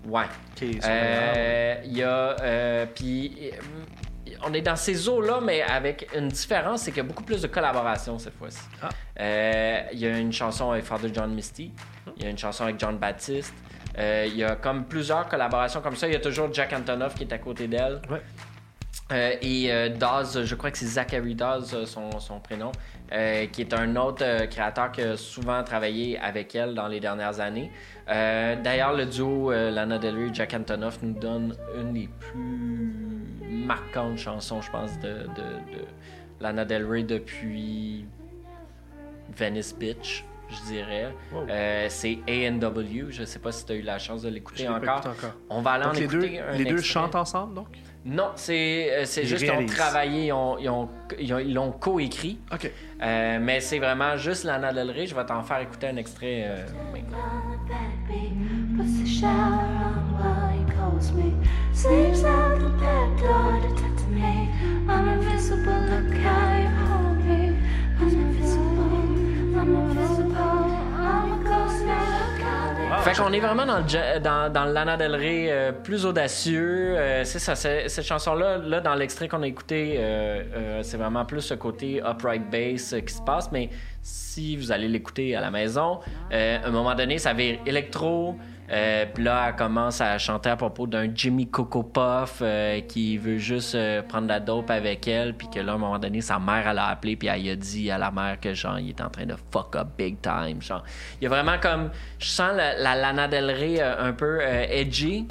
Ouais. 0.09 0.25
Il 0.63 1.97
y 1.97 2.03
a. 2.03 2.87
Puis. 2.95 3.51
On 4.45 4.53
est 4.53 4.63
dans 4.63 4.77
ces 4.77 5.09
eaux-là, 5.09 5.41
mais 5.43 5.63
avec 5.63 6.09
une 6.17 6.29
différence, 6.29 6.83
c'est 6.83 6.91
qu'il 6.91 7.03
y 7.03 7.07
a 7.07 7.09
beaucoup 7.09 7.25
plus 7.25 7.43
de 7.43 7.47
collaboration 7.47 8.19
cette 8.19 8.37
fois-ci. 8.37 8.61
Ah. 8.83 8.89
Euh, 9.21 9.83
Il 9.93 9.99
y 9.99 10.07
a 10.07 10.19
une 10.19 10.33
chanson 10.33 10.71
avec 10.71 10.85
Father 10.85 11.11
John 11.13 11.33
Misty. 11.35 11.73
Il 12.17 12.23
y 12.23 12.27
a 12.27 12.31
une 12.31 12.39
chanson 12.39 12.65
avec 12.65 12.79
John 12.79 12.99
Baptiste. 12.99 13.55
Euh, 13.99 14.27
Il 14.27 14.37
y 14.37 14.45
a 14.45 14.57
comme 14.57 14.85
plusieurs 14.85 15.29
collaborations 15.29 15.81
comme 15.81 15.97
ça. 15.97 16.07
Il 16.07 16.13
y 16.13 16.17
a 16.17 16.21
toujours 16.21 16.53
Jack 16.53 16.73
Antonoff 16.73 17.15
qui 17.15 17.25
est 17.25 17.33
à 17.33 17.39
côté 17.39 17.69
d'elle. 17.69 18.01
Ouais. 18.11 18.23
Euh, 19.13 19.35
et 19.43 19.91
Dawes, 19.91 20.45
je 20.45 20.55
crois 20.55 20.71
que 20.71 20.79
c'est 20.79 20.87
Zachary 20.87 21.35
Dawes, 21.35 21.85
son, 21.85 22.19
son 22.19 22.41
prénom, 22.41 22.73
qui 23.11 23.61
est 23.61 23.75
un 23.75 23.97
autre 23.97 24.47
créateur 24.47 24.91
qui 24.91 25.03
a 25.03 25.17
souvent 25.19 25.63
travaillé 25.63 26.19
avec 26.19 26.55
elle 26.55 26.75
dans 26.75 26.89
les 26.89 27.01
dernières 27.01 27.39
années. 27.41 27.71
D'ailleurs, 28.07 28.95
le 28.95 29.05
duo 29.05 29.51
Lana 29.51 29.99
Del 29.99 30.17
Rey 30.17 30.29
et 30.29 30.35
Jack 30.35 30.55
Antonoff 30.55 31.03
nous 31.03 31.13
donne 31.13 31.55
une 31.79 31.93
des 31.93 32.09
plus 32.19 33.12
marquantes 33.67 34.19
chansons, 34.19 34.61
je 34.61 34.71
pense, 34.71 34.99
de, 34.99 35.09
de, 35.09 35.77
de 35.77 35.85
Lana 36.41 36.65
Del 36.65 36.85
Rey 36.87 37.03
depuis 37.05 38.05
Venice 39.37 39.75
Beach, 39.79 40.25
je 40.51 40.73
dirais. 40.73 41.15
Wow. 41.33 41.47
Euh, 41.49 41.87
c'est 41.89 42.19
A&W. 42.29 43.07
Je 43.11 43.25
sais 43.25 43.39
pas 43.39 43.53
si 43.53 43.65
tu 43.65 43.73
as 43.73 43.77
eu 43.77 43.83
la 43.83 43.99
chance 43.99 44.23
de 44.23 44.29
l'écouter 44.29 44.69
encore. 44.69 44.99
encore. 44.99 45.35
On 45.49 45.63
va 45.63 45.73
aller 45.73 45.85
Donc, 45.85 45.95
en 45.95 45.99
les 46.01 46.07
deux, 46.07 46.19
écouter 46.25 46.41
un 46.41 46.53
les 46.53 46.65
deux 46.65 46.73
extrait. 46.79 46.93
chantent 47.01 47.15
ensemble, 47.15 47.55
donc? 47.55 47.69
Non, 48.05 48.33
c'est 48.35 48.91
euh, 48.93 49.05
juste 49.05 49.37
qu'ils 49.45 49.51
ont 49.53 49.65
travaillé, 49.65 50.27
ils 50.27 50.33
ont- 50.33 50.59
ils 50.59 50.69
ont- 50.69 50.89
ils 51.21 51.33
ont- 51.33 51.39
ils 51.39 51.55
l'ont 51.55 51.71
coécrit. 51.71 52.41
OK. 52.53 52.69
Euh, 53.01 53.39
mais 53.41 53.61
c'est 53.61 53.79
vraiment 53.79 54.17
juste 54.17 54.43
Lana 54.43 54.73
Del 54.73 54.91
Rey. 54.91 55.07
Je 55.07 55.15
vais 55.15 55.25
t'en 55.25 55.41
faire 55.45 55.61
écouter 55.61 55.87
un 55.87 55.97
extrait 55.97 56.45
euh, 56.49 56.67
maintenant. 56.93 57.19
Fait 73.13 73.23
qu'on 73.23 73.33
est 73.33 73.41
vraiment 73.41 73.67
dans 73.67 74.65
le 74.65 74.73
Lana 74.73 74.97
Del 74.97 75.15
Rey 75.15 75.49
euh, 75.51 75.73
plus 75.73 76.07
audacieux. 76.07 76.95
Euh, 76.97 77.25
cette 77.25 78.07
chanson-là, 78.07 78.57
là, 78.57 78.81
dans 78.81 78.95
l'extrait 78.95 79.29
qu'on 79.29 79.43
a 79.43 79.47
écouté, 79.47 79.97
euh, 79.99 80.43
euh, 80.55 80.83
c'est 80.83 80.97
vraiment 80.97 81.27
plus 81.27 81.43
ce 81.43 81.53
côté 81.53 82.01
upright 82.03 82.49
bass 82.51 82.95
euh, 82.95 83.01
qui 83.01 83.13
se 83.13 83.21
passe. 83.21 83.53
Mais 83.53 83.69
si 84.01 84.57
vous 84.57 84.73
allez 84.73 84.89
l'écouter 84.89 85.37
à 85.37 85.43
la 85.43 85.51
maison, 85.51 86.01
euh, 86.33 86.59
à 86.63 86.67
un 86.67 86.71
moment 86.71 86.95
donné, 86.95 87.19
ça 87.19 87.35
vire 87.35 87.59
électro. 87.67 88.37
Euh, 88.71 89.07
puis 89.13 89.25
là, 89.25 89.49
elle 89.49 89.57
commence 89.57 90.01
à 90.01 90.17
chanter 90.19 90.51
à 90.51 90.57
propos 90.57 90.87
d'un 90.87 91.09
Jimmy 91.15 91.49
Coco 91.49 91.83
Puff 91.83 92.39
euh, 92.41 92.81
qui 92.81 93.19
veut 93.19 93.39
juste 93.39 93.75
euh, 93.75 94.03
prendre 94.03 94.29
la 94.29 94.41
dope 94.41 94.71
avec 94.71 95.07
elle. 95.09 95.35
Puis 95.35 95.49
que 95.51 95.61
là, 95.61 95.73
à 95.73 95.75
un 95.75 95.79
moment 95.79 95.99
donné, 95.99 96.21
sa 96.21 96.39
mère, 96.39 96.67
elle 96.67 96.79
a 96.79 96.87
appelé. 96.87 97.17
Puis 97.17 97.29
elle 97.29 97.49
a 97.51 97.57
dit 97.57 97.91
à 97.91 97.99
la 97.99 98.11
mère 98.11 98.39
que, 98.41 98.55
genre, 98.55 98.79
il 98.79 98.91
est 98.91 99.01
en 99.01 99.11
train 99.11 99.27
de 99.27 99.35
fuck 99.51 99.77
up 99.77 99.89
big 99.99 100.21
time. 100.21 100.63
Genre, 100.63 100.83
il 101.21 101.25
y 101.25 101.27
a 101.27 101.31
vraiment 101.31 101.59
comme. 101.61 101.91
Je 102.19 102.27
sens 102.27 102.53
la, 102.57 102.75
la 102.79 103.13
euh, 103.13 104.09
un 104.09 104.13
peu 104.13 104.39
euh, 104.41 104.67
edgy. 104.69 105.27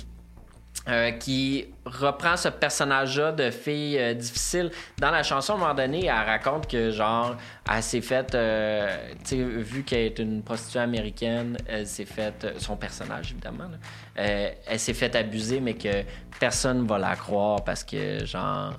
Euh, 0.88 1.12
qui 1.12 1.68
reprend 1.86 2.36
ce 2.38 2.48
personnage-là 2.50 3.34
de 3.34 3.52
fille 3.52 4.00
euh, 4.00 4.16
difficile. 4.16 4.72
Dans 4.98 5.12
la 5.12 5.22
chanson, 5.22 5.54
à 5.54 5.56
un 5.56 5.60
moment 5.60 5.74
donné, 5.76 6.06
elle 6.06 6.26
raconte 6.26 6.68
que, 6.68 6.90
genre, 6.90 7.38
elle 7.72 7.84
s'est 7.84 8.02
faite, 8.02 8.34
euh, 8.34 8.98
tu 9.24 9.36
sais, 9.36 9.44
vu 9.44 9.84
qu'elle 9.84 10.08
est 10.08 10.18
une 10.18 10.42
prostituée 10.42 10.80
américaine, 10.80 11.56
elle 11.68 11.86
s'est 11.86 12.06
faite, 12.06 12.56
son 12.58 12.78
personnage, 12.78 13.32
évidemment, 13.32 13.66
là, 13.66 14.54
elle 14.66 14.80
s'est 14.80 14.96
faite 14.96 15.16
abuser, 15.16 15.60
mais 15.60 15.76
que 15.76 16.04
personne 16.40 16.88
va 16.88 16.98
la 16.98 17.16
croire 17.16 17.64
parce 17.64 17.84
que, 17.84 18.26
genre, 18.26 18.74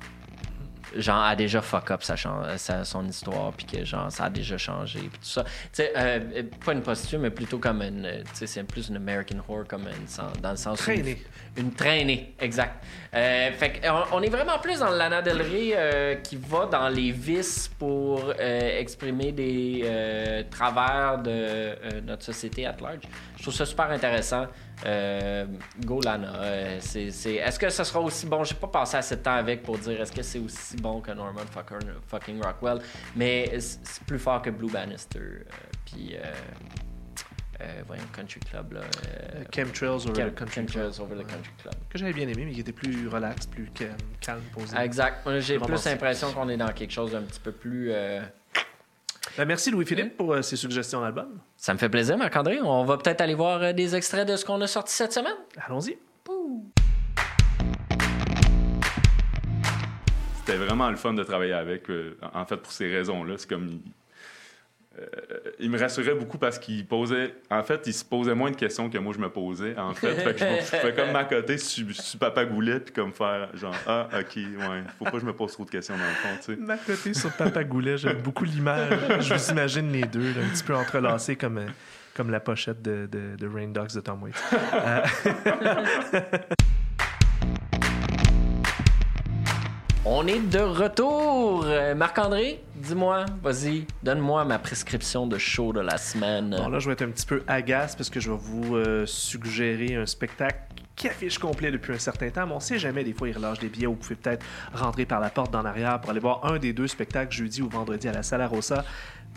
genre 0.97 1.23
a 1.23 1.37
déjà 1.37 1.61
fuck 1.63 1.91
up 1.91 2.03
sa, 2.03 2.17
chan- 2.17 2.43
sa- 2.57 2.85
son 2.85 3.07
histoire 3.07 3.53
puis 3.53 3.67
que 3.67 3.85
genre 3.85 4.11
ça 4.11 4.25
a 4.25 4.31
déjà 4.31 4.59
changé 4.59 5.01
puis 5.01 5.19
tout 5.21 5.27
ça 5.29 5.45
tu 5.45 5.51
sais 5.73 5.93
euh, 5.97 6.21
euh, 6.37 6.43
pas 6.65 6.73
une 6.73 6.83
prostituée 6.83 7.19
mais 7.19 7.31
plutôt 7.31 7.59
comme 7.59 7.83
une 7.83 8.05
euh, 8.07 8.23
tu 8.23 8.31
sais 8.35 8.47
c'est 8.47 8.63
plus 8.65 8.89
une 8.89 8.97
American 8.97 9.37
whore 9.49 9.65
comme 9.67 9.83
une, 9.89 10.41
dans 10.43 10.51
le 10.51 10.57
sens 10.57 10.79
Traînée. 10.79 11.23
une 11.57 11.73
traînée, 11.73 12.35
exact. 12.41 12.83
Euh, 13.15 13.53
fait 13.53 13.73
que, 13.73 13.89
on, 13.89 14.17
on 14.19 14.23
est 14.23 14.29
vraiment 14.31 14.59
plus 14.59 14.79
dans 14.79 14.91
Lana 14.91 15.21
Del 15.23 15.43
Rey 15.43 15.73
euh, 15.75 16.15
qui 16.17 16.37
va 16.37 16.67
dans 16.67 16.89
les 16.89 17.11
vices 17.13 17.69
pour 17.79 18.33
euh, 18.41 18.79
exprimer 18.81 19.33
des 19.33 19.83
euh, 19.85 20.43
travers 20.51 21.19
de 21.19 21.31
euh, 21.31 22.01
notre 22.07 22.25
société 22.25 22.67
at 22.67 22.77
large. 22.81 23.01
Je 23.37 23.43
trouve 23.43 23.55
ça 23.55 23.67
super 23.67 23.91
intéressant. 23.91 24.47
Euh, 24.85 25.47
go 25.85 26.01
Lana. 26.01 26.35
Euh, 26.43 26.77
c'est, 26.81 27.11
c'est- 27.11 27.35
Est-ce 27.37 27.59
que 27.59 27.71
ce 27.71 27.85
sera 27.85 28.01
aussi 28.01 28.27
bon? 28.27 28.43
J'ai 28.45 28.55
pas 28.55 28.67
passé 28.69 28.97
assez 28.97 29.17
de 29.17 29.23
temps 29.23 29.35
avec 29.35 29.63
pour 29.63 29.79
dire 29.79 30.01
est-ce 30.01 30.13
que 30.13 30.23
c'est 30.23 30.39
aussi 30.41 30.77
bon 30.77 31.01
que 31.01 31.13
Norman 31.13 31.43
fucker- 31.55 32.01
fucking 32.09 32.43
Rockwell, 32.43 32.81
mais 33.15 33.59
c'est 33.61 34.03
plus 34.05 34.19
fort 34.19 34.43
que 34.43 34.51
Blue 34.51 34.71
Bannister. 34.71 35.19
euh, 35.21 35.43
Puis, 35.85 36.17
euh, 36.17 36.33
euh, 37.61 37.83
voyons, 37.87 38.03
Country 38.13 38.41
Club, 38.41 38.73
là. 38.73 38.81
Chemtrails 39.55 40.09
over 40.09 40.31
the 40.31 40.35
Country 40.35 40.35
Club. 40.35 40.69
Chemtrails 40.69 41.01
over 41.01 41.15
the 41.15 41.27
Country 41.29 41.53
Club. 41.63 41.75
Que 41.89 41.99
j'avais 41.99 42.13
bien 42.13 42.27
aimé, 42.29 42.45
mais 42.47 42.53
qui 42.53 42.61
était 42.61 42.73
plus 42.73 43.07
relax, 43.09 43.47
plus 43.47 43.67
calme, 43.75 43.93
calme 44.21 44.43
posé. 44.53 44.77
Exact. 44.79 45.25
Moi, 45.25 45.39
J'ai 45.41 45.59
plus 45.59 45.85
l'impression 45.85 46.33
qu'on 46.33 46.49
est 46.49 46.57
dans 46.57 46.73
quelque 46.73 46.93
chose 46.93 47.13
d'un 47.13 47.23
petit 47.23 47.41
peu 47.41 47.53
plus. 47.53 47.93
Ben, 49.39 49.47
merci 49.47 49.71
Louis-Philippe 49.71 50.17
pour 50.19 50.33
euh, 50.35 50.43
ces 50.43 50.57
suggestions 50.57 51.01
d'album. 51.01 51.39
Ça 51.57 51.73
me 51.73 51.79
fait 51.79 51.89
plaisir, 51.89 52.19
Marc-André. 52.19 52.61
On 52.63 52.85
va 52.85 52.99
peut-être 52.99 53.23
aller 53.23 53.35
voir 53.35 53.63
euh, 53.63 53.73
des 53.73 53.97
extraits 53.97 54.29
de 54.29 54.37
ce 54.37 54.45
qu'on 54.45 54.61
a 54.61 54.67
sorti 54.67 54.93
cette 54.93 55.13
semaine. 55.13 55.37
Allons-y. 55.67 55.97
C'était 60.45 60.59
vraiment 60.59 60.91
le 60.91 60.97
fun 60.97 61.15
de 61.15 61.23
travailler 61.23 61.55
avec. 61.55 61.89
euh, 61.89 62.19
en 62.35 62.45
fait, 62.45 62.57
pour 62.59 62.73
ces 62.73 62.93
raisons-là, 62.95 63.35
c'est 63.39 63.49
comme. 63.49 63.81
Euh, 64.99 65.07
il 65.59 65.71
me 65.71 65.79
rassurait 65.79 66.15
beaucoup 66.15 66.37
parce 66.39 66.59
qu'il 66.59 66.87
posait. 66.87 67.35
En 67.51 67.63
fait, 67.63 67.87
il 67.87 67.95
se 67.95 68.05
posait 68.05 68.35
moins 68.35 68.51
de 68.51 68.57
questions 68.57 68.91
que 68.91 68.99
moi 68.99 69.15
je 69.15 69.21
me 69.21 69.31
posais. 69.31 69.75
En 69.79 69.95
fait, 69.95 70.37
je, 70.37 70.45
je 70.45 70.81
pouvais 70.81 70.95
comme 70.95 71.13
m'accoter 71.13 71.57
sur, 71.57 71.91
sur 71.95 72.19
Papa 72.19 72.45
Goulet 72.45 72.81
puis 72.81 72.93
comme 72.93 73.13
faire 73.13 73.49
genre 73.57 73.75
ah 73.87 74.09
ok 74.19 74.37
ouais 74.37 74.83
faut 74.99 75.05
pas 75.05 75.13
que 75.13 75.21
je 75.21 75.25
me 75.25 75.33
pose 75.33 75.53
trop 75.53 75.65
de 75.65 75.71
questions 75.71 75.95
dans 75.97 76.05
le 76.05 76.11
fond 76.11 76.29
tu 76.45 76.57
sais. 76.57 76.63
Sur 77.15 77.33
Papa 77.33 77.65
Goulet, 77.65 77.97
j'aime 77.97 78.21
beaucoup 78.21 78.45
l'image. 78.45 78.99
Je 79.21 79.35
vous 79.35 79.51
imagine 79.51 79.91
les 79.93 80.05
deux, 80.05 80.31
un 80.31 80.49
petit 80.53 80.65
peu 80.65 80.75
entrelacés 80.75 81.37
comme, 81.37 81.59
euh, 81.59 81.67
comme 82.15 82.31
la 82.31 82.41
pochette 82.41 82.83
de, 82.83 83.09
de, 83.11 83.47
Rain 83.47 83.69
Dogs 83.69 83.95
de 83.95 84.01
Tom 84.01 84.23
Waits. 84.23 84.35
On 90.05 90.27
est 90.27 90.41
de 90.41 90.59
retour. 90.59 91.63
Euh, 91.65 91.95
Marc-André, 91.95 92.61
dis-moi, 92.75 93.25
vas-y, 93.41 93.87
donne-moi 94.03 94.45
ma 94.45 94.59
prescription 94.59 95.29
de 95.29 95.39
show 95.39 95.73
de 95.73 95.79
la 95.79 95.97
semaine. 95.97 96.57
Bon, 96.59 96.69
là, 96.69 96.81
je 96.81 96.89
vais 96.89 96.95
être 96.95 97.03
un 97.03 97.11
petit 97.11 97.25
peu 97.25 97.45
agace 97.47 97.95
parce 97.95 98.11
que 98.11 98.19
je 98.19 98.33
vais 98.33 98.37
vous 98.37 98.75
euh, 98.75 99.07
suggérer 99.07 99.95
un 99.95 100.07
spectacle 100.07 100.59
qui 100.97 101.07
affiche 101.07 101.39
complet 101.39 101.71
depuis 101.71 101.95
un 101.95 102.01
certain 102.01 102.31
temps, 102.31 102.49
mais 102.49 102.53
on 102.53 102.61
sait 102.61 102.81
jamais, 102.81 103.05
des 103.05 103.13
fois, 103.13 103.29
ils 103.29 103.37
relâchent 103.37 103.61
des 103.61 103.69
billets 103.69 103.87
ou 103.87 103.93
vous 103.93 103.99
pouvez 103.99 104.17
peut-être 104.17 104.45
rentrer 104.75 105.07
par 105.07 105.21
la 105.21 105.31
porte 105.31 105.53
d'en 105.53 105.65
arrière 105.65 106.01
pour 106.01 106.11
aller 106.11 106.21
voir 106.21 106.45
un 106.47 106.59
des 106.59 106.73
deux 106.73 106.89
spectacles 106.89 107.33
jeudi 107.33 107.63
ou 107.63 107.69
vendredi 107.69 108.09
à 108.09 108.13
la 108.13 108.25
Sala 108.25 108.49
Rosa 108.49 108.85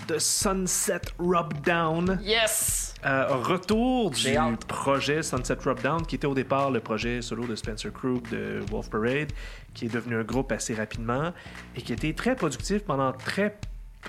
de 0.07 0.17
Sunset 0.17 1.01
Rub 1.19 1.61
Down. 1.63 2.19
Yes! 2.23 2.84
Euh, 3.05 3.27
retour 3.29 4.09
du 4.09 4.35
projet 4.67 5.21
Sunset 5.21 5.57
Rub 5.63 5.79
Down, 5.81 6.05
qui 6.05 6.15
était 6.15 6.25
au 6.25 6.33
départ 6.33 6.71
le 6.71 6.79
projet 6.79 7.21
solo 7.21 7.45
de 7.45 7.55
Spencer 7.55 7.93
Krug 7.93 8.27
de 8.31 8.61
Wolf 8.71 8.89
Parade, 8.89 9.31
qui 9.75 9.85
est 9.85 9.93
devenu 9.93 10.15
un 10.15 10.23
groupe 10.23 10.51
assez 10.51 10.73
rapidement 10.73 11.31
et 11.75 11.81
qui 11.81 11.91
a 11.91 11.95
été 11.95 12.13
très 12.15 12.35
productif 12.35 12.83
pendant 12.83 13.11
très 13.11 13.57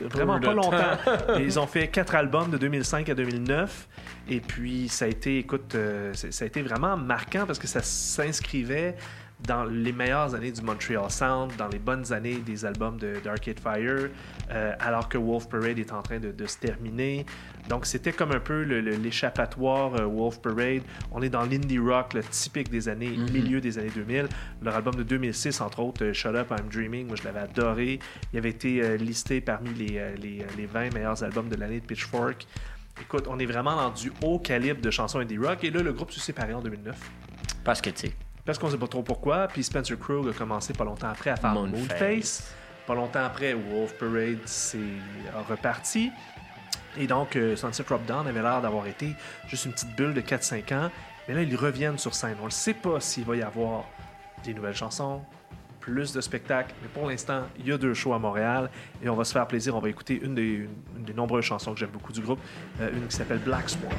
vraiment 0.01 0.41
pas 0.41 0.55
longtemps. 0.55 1.39
Et 1.39 1.43
Ils 1.45 1.59
ont 1.59 1.67
fait 1.67 1.89
quatre 1.89 2.15
albums 2.15 2.51
de 2.51 2.57
2005 2.57 3.09
à 3.11 3.15
2009 3.15 3.89
et 4.29 4.41
puis 4.41 4.89
ça 4.89 5.05
a 5.05 5.09
été, 5.09 5.39
écoute, 5.39 5.75
euh, 5.75 6.13
ça 6.15 6.45
a 6.45 6.47
été 6.47 6.63
vraiment 6.63 6.97
marquant 6.97 7.45
parce 7.47 7.59
que 7.59 7.67
ça 7.67 7.83
s'inscrivait 7.83 8.97
dans 9.41 9.65
les 9.65 9.93
meilleures 9.93 10.35
années 10.35 10.51
du 10.51 10.63
Montreal 10.63 11.11
Sound, 11.11 11.55
dans 11.57 11.69
les 11.69 11.79
bonnes 11.79 12.13
années 12.13 12.37
des 12.37 12.65
albums 12.65 12.97
de 12.97 13.15
d'Arcade 13.23 13.61
Fire, 13.61 14.09
euh, 14.51 14.73
alors 14.81 15.09
que 15.09 15.19
Wolf 15.19 15.49
Parade 15.49 15.79
est 15.79 15.93
en 15.93 16.03
train 16.03 16.19
de, 16.19 16.33
de 16.33 16.47
se 16.47 16.59
terminer. 16.59 17.27
Donc 17.69 17.85
c'était 17.85 18.13
comme 18.13 18.33
un 18.33 18.41
peu 18.41 18.63
l'échappatoire 18.63 19.95
euh, 19.97 20.07
Wolf 20.07 20.41
Parade. 20.41 20.83
On 21.13 21.23
est 21.23 21.29
dans 21.29 21.43
l'indie 21.43 21.79
rock, 21.79 22.15
le 22.15 22.23
typique 22.23 22.71
des 22.71 22.89
années, 22.89 23.11
milieu 23.33 23.61
des 23.61 23.79
années 23.79 23.91
2000. 23.95 24.29
Leur 24.63 24.77
album 24.77 24.95
de 24.95 25.03
2006, 25.03 25.61
entre 25.61 25.81
autres, 25.81 26.05
euh, 26.05 26.13
Shut 26.13 26.35
Up, 26.35 26.51
I'm 26.51 26.69
Dreaming, 26.69 27.07
moi 27.07 27.17
je 27.17 27.25
l'avais 27.25 27.41
adoré. 27.41 27.99
Il 28.33 28.39
avait 28.39 28.51
été 28.51 28.83
euh, 28.83 28.97
listé 28.97 29.41
parmi 29.41 29.73
les, 29.75 30.15
les, 30.17 30.41
euh, 30.41 30.47
les 30.57 30.67
20 30.67 30.95
meilleurs 30.95 31.23
albums 31.23 31.49
de 31.49 31.57
l'année 31.57 31.81
de 31.81 31.87
Pitchfork. 31.87 32.47
Écoute, 33.01 33.27
on 33.29 33.39
est 33.39 33.47
vraiment 33.47 33.77
dans 33.77 33.91
du 33.91 34.11
haut 34.23 34.39
calibre 34.39 34.81
de 34.81 34.91
chansons 34.91 35.19
indie 35.19 35.39
rock. 35.39 35.63
Et 35.65 35.71
là, 35.71 35.83
le 35.83 35.93
groupe 35.93 36.11
s'est 36.13 36.21
séparé 36.21 36.55
en 36.55 36.63
2009. 36.63 36.97
Parce 37.63 37.83
que, 37.83 37.91
tu 37.91 38.09
sais, 38.09 38.13
Parce 38.47 38.59
qu'on 38.59 38.71
sait 38.71 38.79
pas 38.79 38.87
trop 38.87 39.03
pourquoi. 39.03 39.49
Puis 39.49 39.65
Spencer 39.65 39.99
Krug 39.99 40.29
a 40.29 40.33
commencé 40.33 40.73
pas 40.73 40.85
longtemps 40.85 41.09
après 41.09 41.31
à 41.31 41.37
faire 41.37 41.53
Moonface. 41.53 41.79
Moonface. 41.81 42.55
Pas 42.87 42.95
longtemps 42.95 43.25
après, 43.25 43.53
Wolf 43.55 43.95
Parade 43.99 44.47
s'est 44.47 44.79
a 45.37 45.43
reparti. 45.43 46.13
Et 46.97 47.07
donc, 47.09 47.35
euh, 47.37 47.57
Sunset 47.57 47.83
Drop 47.83 48.07
Down 48.07 48.27
avait 48.27 48.41
l'air 48.41 48.63
d'avoir 48.63 48.87
été 48.87 49.15
juste 49.49 49.65
une 49.67 49.73
petite 49.73 49.95
bulle 49.97 50.15
de 50.15 50.21
4-5 50.21 50.73
ans. 50.73 50.91
Mais 51.29 51.35
là, 51.35 51.43
ils 51.43 51.57
reviennent 51.57 51.99
sur 51.99 52.15
scène. 52.15 52.37
On 52.41 52.47
ne 52.47 52.51
sait 52.51 52.73
pas 52.75 53.01
s'il 53.01 53.25
va 53.25 53.35
y 53.37 53.43
avoir 53.43 53.85
des 54.45 54.55
nouvelles 54.55 54.77
chansons, 54.77 55.21
plus 55.81 56.13
de 56.13 56.21
spectacles. 56.21 56.73
Mais 56.83 56.89
pour 56.89 57.09
l'instant, 57.09 57.43
il 57.59 57.67
y 57.67 57.73
a 57.73 57.77
deux 57.79 57.93
shows 57.95 58.15
à 58.15 58.19
Montréal. 58.21 58.71
Et 59.03 59.09
on 59.09 59.17
va 59.17 59.25
se 59.25 59.33
faire 59.33 59.47
plaisir. 59.49 59.75
On 59.75 59.81
va 59.81 59.89
écouter 59.89 60.21
une 60.23 60.37
des, 60.37 60.69
une 60.97 61.05
des 61.05 61.13
nombreuses 61.13 61.45
chansons 61.45 61.75
que 61.75 61.81
j'aime 61.81 61.91
beaucoup 61.91 62.13
du 62.13 62.21
groupe. 62.21 62.39
euh, 62.81 62.91
une 62.95 63.09
qui 63.09 63.17
s'appelle 63.17 63.39
Black 63.41 63.69
Swan. 63.69 63.91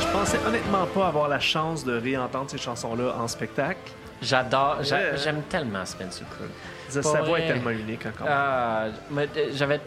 Je 0.00 0.12
pensais 0.12 0.38
honnêtement 0.46 0.86
pas 0.86 1.08
avoir 1.08 1.28
la 1.28 1.40
chance 1.40 1.84
de 1.84 1.96
réentendre 1.98 2.50
ces 2.50 2.58
chansons-là 2.58 3.14
en 3.18 3.28
spectacle. 3.28 3.78
j'adore, 4.22 4.78
j'a- 4.82 4.96
Ouais. 4.96 5.16
j'aime 5.22 5.42
tellement 5.42 5.84
Spencer 5.84 6.24
Krug. 6.30 6.48
Sa 6.88 7.00
voix 7.00 7.22
vrai. 7.22 7.42
est 7.44 7.46
tellement 7.48 7.70
unique 7.70 8.06
encore. 8.06 8.26
Ah, 8.30 8.86
mais, 9.10 9.28
euh, 9.36 9.50
j'avais 9.54 9.80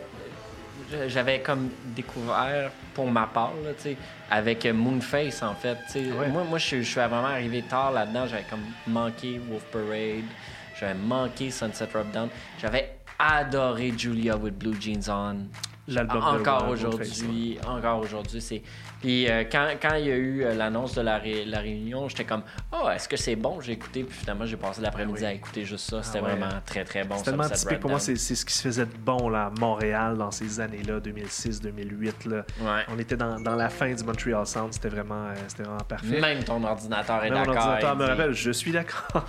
j'avais 1.07 1.39
comme 1.41 1.69
découvert 1.85 2.71
pour 2.93 3.09
ma 3.11 3.25
part 3.27 3.51
là, 3.63 3.71
avec 4.31 4.65
euh, 4.65 4.73
Moonface 4.73 5.41
en 5.43 5.53
fait. 5.55 5.77
Ouais. 5.95 6.27
moi 6.29 6.43
moi 6.45 6.57
je 6.59 6.65
suis- 6.65 6.83
je 6.83 6.89
suis 6.91 7.01
vraiment 7.01 7.25
arrivé 7.27 7.61
tard 7.63 7.91
là-dedans 7.91 8.25
j'avais 8.27 8.45
comme 8.49 8.61
manqué 8.87 9.37
Wolf 9.49 9.63
Parade 9.71 10.23
j'avais 10.79 10.93
manqué 10.93 11.51
Sunset 11.51 11.89
Rub 11.93 12.09
Down 12.11 12.29
j'avais 12.61 12.99
adoré 13.19 13.93
Julia 13.97 14.37
with 14.37 14.57
Blue 14.57 14.79
Jeans 14.79 15.09
On 15.09 15.35
L'album 15.87 16.17
de 16.17 16.39
encore 16.41 16.67
aujourd'hui 16.69 17.57
encore 17.65 17.99
aujourd'hui 17.99 18.41
c'est 18.41 18.61
puis 19.01 19.29
euh, 19.29 19.43
quand, 19.49 19.67
quand 19.81 19.95
il 19.95 20.05
y 20.07 20.11
a 20.11 20.15
eu 20.15 20.43
euh, 20.43 20.53
l'annonce 20.55 20.95
de 20.95 21.01
la, 21.01 21.17
ré- 21.17 21.45
la 21.45 21.59
réunion 21.59 22.09
j'étais 22.09 22.25
comme 22.25 22.41
oh 22.73 22.89
est-ce 22.89 23.07
que 23.07 23.15
c'est 23.15 23.35
bon 23.35 23.61
j'ai 23.61 23.73
écouté 23.73 24.03
puis 24.03 24.17
finalement 24.17 24.45
j'ai 24.45 24.57
passé 24.57 24.81
l'après-midi 24.81 25.19
Ah 25.21 25.25
oui. 25.27 25.31
à 25.31 25.33
écouter 25.33 25.63
juste 25.65 25.89
ça 25.89 26.03
c'était 26.03 26.19
ouais. 26.19 26.31
vraiment 26.35 26.51
très 26.65 26.83
très 26.83 27.03
bon 27.03 27.15
C'est 27.17 27.23
tellement 27.25 27.47
typique 27.49 27.79
pour 27.79 27.89
moi, 27.89 27.99
c'est 27.99 28.15
c'est 28.17 28.35
ce 28.35 28.45
qui 28.45 28.53
se 28.53 28.61
faisait 28.63 28.85
de 28.85 28.97
bon 29.05 29.29
là, 29.29 29.45
à 29.45 29.59
Montréal 29.59 30.17
dans 30.17 30.31
ces 30.31 30.59
années-là, 30.59 30.99
2006-2008. 30.99 32.29
Là. 32.29 32.37
Ouais. 32.59 32.83
On 32.93 32.99
était 32.99 33.15
dans, 33.15 33.39
dans 33.39 33.55
la 33.55 33.69
fin 33.69 33.93
du 33.93 34.03
Montreal 34.03 34.45
Sound, 34.45 34.73
c'était 34.73 34.89
vraiment, 34.89 35.25
euh, 35.27 35.33
c'était 35.47 35.63
vraiment 35.63 35.77
parfait. 35.87 36.19
Même 36.19 36.43
ton 36.43 36.63
ordinateur 36.63 37.23
est 37.23 37.29
Même 37.29 37.39
mon 37.39 37.45
d'accord. 37.45 37.67
ordinateur 37.69 37.95
me 37.95 38.03
dit- 38.03 38.09
rappelle, 38.11 38.33
je 38.33 38.51
suis 38.51 38.71
d'accord. 38.71 39.23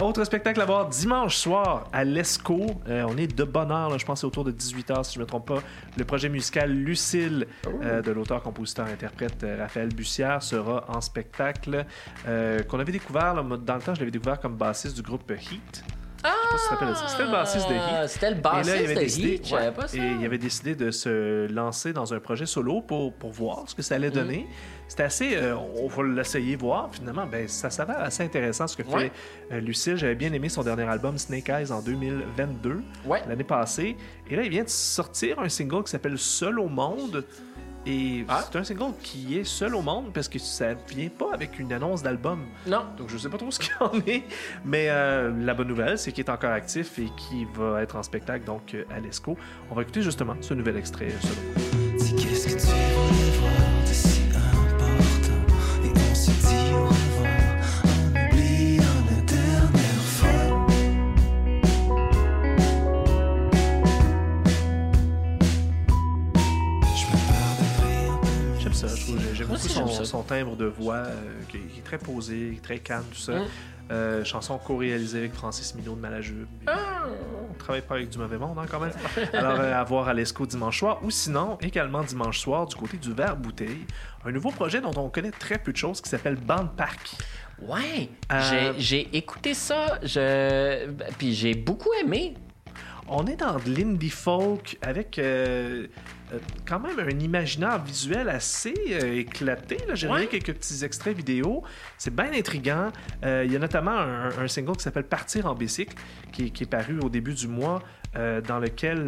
Autre 0.02 0.24
spectacle 0.24 0.60
à 0.60 0.64
voir 0.64 0.86
dimanche 0.88 1.36
soir 1.36 1.84
à 1.92 2.04
l'ESCO. 2.04 2.66
On 2.88 3.16
est 3.16 3.26
de 3.36 3.44
bonne 3.44 3.70
heure, 3.70 3.90
là, 3.90 3.98
je 3.98 4.04
pense 4.04 4.24
autour 4.24 4.39
de 4.44 4.52
18h, 4.52 5.04
si 5.04 5.14
je 5.14 5.18
ne 5.18 5.24
me 5.24 5.28
trompe 5.28 5.46
pas. 5.46 5.62
Le 5.96 6.04
projet 6.04 6.28
musical 6.28 6.70
Lucille 6.70 7.46
euh, 7.66 8.02
de 8.02 8.10
l'auteur-compositeur-interprète 8.10 9.44
euh, 9.44 9.56
Raphaël 9.58 9.88
Bussière 9.88 10.42
sera 10.42 10.84
en 10.88 11.00
spectacle. 11.00 11.84
euh, 12.26 12.62
qu'on 12.62 12.78
avait 12.78 12.92
découvert, 12.92 13.34
là, 13.34 13.42
dans 13.42 13.74
le 13.74 13.82
temps, 13.82 13.94
je 13.94 14.00
l'avais 14.00 14.10
découvert 14.10 14.40
comme 14.40 14.56
bassiste 14.56 14.96
du 14.96 15.02
groupe 15.02 15.30
Heat. 15.30 15.84
Je 16.22 16.58
sais 16.58 16.76
pas 16.76 16.94
si 16.94 17.00
ça. 17.00 17.08
C'était 17.08 17.24
le 17.24 17.30
bassiste 17.30 17.68
de 17.68 17.74
Heat. 17.74 17.80
Ah, 17.92 18.08
C'était 18.08 18.30
le 18.30 18.36
Et 18.36 18.40
bassiste 18.40 18.68
là, 18.74 18.80
il 18.80 18.84
avait 18.84 18.94
de 18.94 19.00
décidé, 19.00 19.28
Heat, 19.34 19.44
je 19.44 19.50
savais 19.50 19.66
ouais, 19.66 19.72
pas 19.72 19.88
ça. 19.88 19.96
et 19.96 20.00
il 20.20 20.24
avait 20.26 20.38
décidé 20.38 20.74
de 20.74 20.90
se 20.90 21.46
lancer 21.52 21.92
dans 21.92 22.12
un 22.12 22.20
projet 22.20 22.46
solo 22.46 22.80
pour, 22.82 23.14
pour 23.14 23.30
voir 23.30 23.64
ce 23.66 23.74
que 23.74 23.82
ça 23.82 23.94
allait 23.94 24.10
donner. 24.10 24.46
C'était 24.88 25.04
assez, 25.04 25.36
euh, 25.36 25.54
on 25.56 25.86
va 25.86 26.02
l'essayer 26.02 26.56
voir. 26.56 26.88
Finalement, 26.92 27.26
ben, 27.26 27.46
ça 27.48 27.70
s'avère 27.70 28.00
assez 28.00 28.22
intéressant 28.24 28.66
ce 28.66 28.76
que 28.76 28.82
fait 28.82 29.12
euh, 29.52 29.60
Lucille. 29.60 29.96
J'avais 29.96 30.16
bien 30.16 30.32
aimé 30.32 30.48
son 30.48 30.62
dernier 30.62 30.82
album 30.82 31.16
Snake 31.16 31.48
Eyes 31.48 31.70
en 31.72 31.80
2022, 31.80 32.82
Ouais. 33.06 33.22
l'année 33.28 33.44
passée. 33.44 33.96
Et 34.28 34.36
là, 34.36 34.42
il 34.42 34.50
vient 34.50 34.64
de 34.64 34.68
sortir 34.68 35.38
un 35.38 35.48
single 35.48 35.84
qui 35.84 35.90
s'appelle 35.92 36.18
Seul 36.18 36.58
au 36.58 36.68
monde. 36.68 37.24
Et 37.90 38.24
Ah. 38.28 38.44
c'est 38.50 38.56
un 38.58 38.62
single 38.64 38.92
qui 39.02 39.36
est 39.38 39.44
seul 39.44 39.74
au 39.74 39.82
monde 39.82 40.12
parce 40.12 40.28
que 40.28 40.38
ça 40.38 40.74
vient 40.88 41.08
pas 41.08 41.34
avec 41.34 41.58
une 41.58 41.72
annonce 41.72 42.02
d'album. 42.02 42.44
Non. 42.66 42.82
Donc 42.96 43.08
je 43.08 43.18
sais 43.18 43.28
pas 43.28 43.38
trop 43.38 43.50
ce 43.56 43.58
qu'il 43.58 43.72
en 43.80 43.92
est, 44.06 44.22
mais 44.64 44.86
euh, 44.90 45.32
la 45.44 45.54
bonne 45.54 45.68
nouvelle, 45.68 45.98
c'est 45.98 46.12
qu'il 46.12 46.24
est 46.24 46.30
encore 46.30 46.52
actif 46.52 46.98
et 46.98 47.08
qu'il 47.16 47.46
va 47.48 47.82
être 47.82 47.96
en 47.96 48.02
spectacle 48.02 48.44
donc 48.44 48.74
euh, 48.74 48.84
à 48.94 49.00
l'ESCO. 49.00 49.36
On 49.70 49.74
va 49.74 49.82
écouter 49.82 50.02
justement 50.02 50.36
ce 50.40 50.54
nouvel 50.54 50.76
extrait. 50.76 51.08
euh, 51.08 51.79
timbre 70.40 70.56
de 70.56 70.66
voix 70.66 70.94
euh, 70.96 71.14
qui, 71.48 71.56
est, 71.58 71.60
qui 71.60 71.78
est 71.80 71.82
très 71.82 71.98
posé, 71.98 72.58
très 72.62 72.78
calme, 72.78 73.04
tout 73.10 73.18
ça. 73.18 73.32
Mm. 73.40 73.44
Euh, 73.92 74.24
chanson 74.24 74.56
co-réalisée 74.58 75.18
avec 75.18 75.32
Francis 75.34 75.74
Minot 75.74 75.96
de 75.96 76.00
Malajube. 76.00 76.46
Ah. 76.68 77.06
On 77.50 77.54
travaille 77.54 77.82
pas 77.82 77.96
avec 77.96 78.08
du 78.08 78.18
mauvais 78.18 78.38
monde 78.38 78.56
hein, 78.60 78.66
quand 78.70 78.78
même. 78.78 78.92
Alors 79.32 79.58
euh, 79.58 79.74
à 79.80 79.82
voir 79.82 80.06
à 80.06 80.14
l'ESCO 80.14 80.46
dimanche 80.46 80.78
soir 80.78 81.00
ou 81.02 81.10
sinon 81.10 81.58
également 81.60 82.02
dimanche 82.04 82.38
soir 82.38 82.66
du 82.66 82.76
côté 82.76 82.98
du 82.98 83.12
Verre 83.12 83.36
Bouteille. 83.36 83.84
Un 84.24 84.30
nouveau 84.30 84.52
projet 84.52 84.80
dont 84.80 84.92
on 84.96 85.08
connaît 85.08 85.32
très 85.32 85.58
peu 85.58 85.72
de 85.72 85.76
choses 85.76 86.00
qui 86.00 86.08
s'appelle 86.08 86.36
Band 86.36 86.68
Park. 86.76 87.16
Ouais. 87.60 88.08
Euh, 88.32 88.72
J'ai- 88.78 88.80
J'ai 88.80 89.16
écouté 89.16 89.54
ça, 89.54 89.98
je... 90.04 90.86
puis 91.18 91.34
j'ai 91.34 91.54
beaucoup 91.54 91.90
aimé. 92.00 92.34
On 93.08 93.26
est 93.26 93.36
dans 93.36 93.56
de 93.58 93.74
l'indie 93.76 94.10
folk 94.10 94.78
avec 94.82 95.18
euh, 95.18 95.86
euh, 96.32 96.38
quand 96.66 96.78
même 96.78 96.98
un 97.00 97.18
imaginaire 97.18 97.82
visuel 97.82 98.28
assez 98.28 98.74
euh, 98.90 99.18
éclaté. 99.18 99.78
J'ai 99.94 100.06
Ouais. 100.06 100.12
regardé 100.14 100.38
quelques 100.38 100.56
petits 100.58 100.84
extraits 100.84 101.16
vidéo. 101.16 101.62
C'est 101.98 102.14
bien 102.14 102.30
intriguant. 102.32 102.90
Euh, 103.24 103.42
Il 103.44 103.52
y 103.52 103.56
a 103.56 103.58
notamment 103.58 103.98
un, 103.98 104.28
un 104.38 104.48
single 104.48 104.76
qui 104.76 104.84
s'appelle 104.84 105.04
Partir 105.08 105.46
en 105.46 105.54
bicycle 105.54 105.94
qui, 106.32 106.46
est- 106.46 106.50
qui 106.50 106.62
est 106.64 106.66
paru 106.70 106.98
au 107.00 107.08
début 107.08 107.34
du 107.34 107.48
mois. 107.48 107.82
dans 108.12 108.58
lequel 108.58 108.98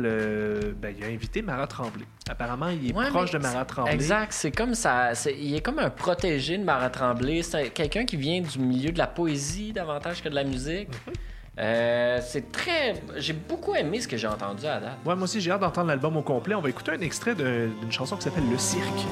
ben, 0.80 0.94
il 0.96 1.02
a 1.02 1.08
invité 1.08 1.42
Marat 1.42 1.66
Tremblay. 1.66 2.04
Apparemment, 2.30 2.68
il 2.68 2.90
est 2.90 2.94
Ouais, 2.94 3.08
proche 3.08 3.32
de 3.32 3.38
Marat 3.38 3.64
Tremblay. 3.64 3.94
Exact, 3.94 4.32
c'est 4.32 4.52
comme 4.52 4.76
ça. 4.76 5.10
Il 5.26 5.56
est 5.56 5.60
comme 5.60 5.80
un 5.80 5.90
protégé 5.90 6.56
de 6.56 6.62
Marat 6.62 6.88
Tremblay. 6.90 7.42
C'est 7.42 7.70
quelqu'un 7.70 8.04
qui 8.04 8.16
vient 8.16 8.40
du 8.40 8.60
milieu 8.60 8.92
de 8.92 8.98
la 8.98 9.08
poésie 9.08 9.72
davantage 9.72 10.22
que 10.22 10.28
de 10.28 10.36
la 10.36 10.44
musique. 10.44 10.88
Mhm. 11.08 11.14
Euh, 11.58 12.18
c'est 12.26 12.50
très. 12.50 12.94
J'ai 13.16 13.34
beaucoup 13.34 13.74
aimé 13.74 14.00
ce 14.00 14.08
que 14.08 14.16
j'ai 14.16 14.26
entendu 14.26 14.64
à 14.66 14.80
date. 14.80 14.96
Ouais, 15.04 15.14
moi 15.14 15.24
aussi, 15.24 15.40
j'ai 15.40 15.50
hâte 15.50 15.60
d'entendre 15.60 15.88
l'album 15.88 16.16
au 16.16 16.22
complet. 16.22 16.54
On 16.54 16.62
va 16.62 16.70
écouter 16.70 16.92
un 16.92 17.00
extrait 17.00 17.34
d'un- 17.34 17.68
d'une 17.80 17.92
chanson 17.92 18.16
qui 18.16 18.22
s'appelle 18.22 18.48
Le 18.50 18.56
Cirque. 18.58 19.06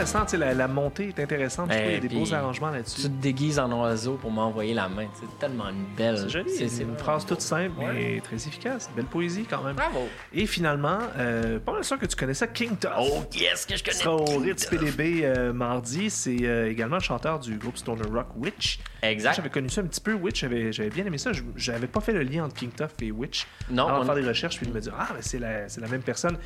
Intéressant, 0.00 0.24
tu 0.24 0.36
la, 0.38 0.54
la 0.54 0.66
montée 0.66 1.08
est 1.08 1.20
intéressante. 1.20 1.68
Qu'il 1.70 1.78
y 1.78 1.82
a 1.82 1.90
Eh, 1.92 2.00
des 2.00 2.08
beaux 2.08 2.32
arrangements 2.32 2.70
Tu 2.70 2.76
là-dessus. 2.76 3.02
te 3.02 3.08
déguises 3.08 3.58
en 3.58 3.70
oiseau 3.80 4.14
pour 4.14 4.30
m'envoyer 4.30 4.72
la 4.72 4.88
main. 4.88 5.06
C'est 5.12 5.38
tellement 5.38 5.68
une 5.68 5.84
belle. 5.94 6.16
C'est 6.16 6.30
joli, 6.30 6.50
c'est 6.68 6.82
une 6.82 6.96
phrase 6.96 7.26
toute 7.26 7.42
simple, 7.42 7.74
mais 7.78 8.20
très 8.22 8.36
efficace. 8.36 8.88
Belle 8.96 9.04
poésie 9.04 9.44
quand 9.48 9.62
même. 9.62 9.76
Bravo. 9.76 10.08
Et 10.32 10.46
finalement, 10.46 10.98
euh, 11.18 11.58
pas 11.58 11.72
mal 11.72 11.84
sûr 11.84 11.98
que 11.98 12.06
tu 12.06 12.16
connais 12.16 12.32
ça, 12.34 12.46
King 12.46 12.76
Tuff. 12.78 12.90
Oh, 12.98 13.24
yes, 13.34 13.66
que 13.66 13.76
je 13.76 13.84
connais. 13.84 13.96
Il 13.96 14.00
sera 14.00 14.14
au 14.16 14.38
Ritz. 14.38 14.66
PDB 14.66 15.20
euh, 15.24 15.52
mardi. 15.52 16.08
C'est 16.08 16.38
euh, 16.44 16.70
également 16.70 16.96
le 16.96 17.02
chanteur 17.02 17.38
du 17.38 17.58
groupe 17.58 17.76
Stoner 17.76 18.08
Rock 18.10 18.28
Witch. 18.36 18.78
Exact. 19.02 19.34
J'avais 19.36 19.50
connu 19.50 19.68
ça 19.68 19.82
un 19.82 19.84
petit 19.84 20.00
peu, 20.00 20.14
Witch. 20.14 20.40
J'avais 20.40 20.72
j'avais 20.72 20.90
bien 20.90 21.04
aimé 21.04 21.18
ça. 21.18 21.32
Je- 21.34 21.42
J'avais 21.56 21.86
pas 21.88 22.00
fait 22.00 22.12
le 22.12 22.22
lien 22.22 22.44
entre 22.44 22.54
King 22.54 22.70
Tuff 22.74 22.92
et 23.02 23.10
Witch. 23.10 23.46
Non, 23.70 23.86
Avant 23.86 23.98
de 23.98 24.02
on- 24.02 24.06
faire 24.06 24.14
des 24.14 24.26
recherches, 24.28 24.56
puis 24.56 24.66
de 24.66 24.72
me 24.72 24.80
dire 24.80 24.94
Ah, 24.98 25.08
mais 25.14 25.20
c'est 25.22 25.38
la, 25.38 25.68
c'est 25.68 25.80
la 25.82 25.88
même 25.88 26.02
personne. 26.02 26.38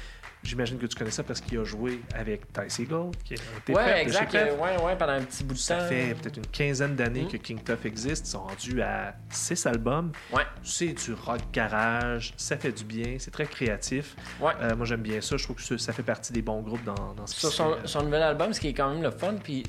J'imagine 0.44 0.78
que 0.78 0.86
tu 0.86 0.94
connais 0.96 1.10
ça 1.10 1.22
parce 1.22 1.40
qu'il 1.40 1.58
a 1.58 1.64
joué 1.64 2.00
avec 2.14 2.52
Ty 2.52 2.60
Seagull, 2.68 3.10
qui 3.24 3.34
TPF 3.34 3.76
Ouais, 3.76 3.94
chez 3.94 4.02
exact. 4.02 4.30
Clef. 4.30 4.48
euh, 4.52 4.56
Ouais, 4.62 4.82
ouais, 4.84 4.96
pendant 4.96 5.14
un 5.14 5.22
petit 5.22 5.42
bout 5.42 5.54
de 5.54 5.58
Ça 5.58 5.78
temps. 5.78 5.88
fait 5.88 6.14
peut-être 6.20 6.36
une 6.36 6.46
quinzaine 6.46 6.94
d'années 6.94 7.22
Mm. 7.22 7.28
que 7.28 7.36
King 7.38 7.62
Tuff 7.64 7.84
existe. 7.86 8.26
Ils 8.26 8.30
sont 8.30 8.42
rendus 8.44 8.82
à 8.82 9.14
six 9.30 9.64
albums. 9.66 10.12
Ouais. 10.32 10.42
C'est 10.62 10.92
du 10.92 11.14
rock 11.14 11.40
garage, 11.52 12.34
ça 12.36 12.56
fait 12.56 12.72
du 12.72 12.84
bien, 12.84 13.16
c'est 13.18 13.30
très 13.30 13.46
créatif. 13.46 14.14
Ouais. 14.40 14.52
Euh, 14.60 14.76
moi, 14.76 14.84
j'aime 14.86 15.00
bien 15.02 15.20
ça. 15.20 15.36
Je 15.36 15.44
trouve 15.44 15.56
que 15.56 15.62
ça, 15.62 15.78
ça 15.78 15.92
fait 15.92 16.02
partie 16.02 16.32
des 16.32 16.42
bons 16.42 16.60
groupes 16.60 16.84
dans, 16.84 17.14
dans 17.16 17.26
ce 17.26 17.50
Sur 17.50 17.78
son, 17.86 18.02
nouvel 18.04 18.22
album, 18.22 18.52
ce 18.52 18.60
qui 18.60 18.68
est 18.68 18.74
quand 18.74 18.90
même 18.92 19.02
le 19.02 19.10
fun, 19.10 19.34
puis 19.42 19.62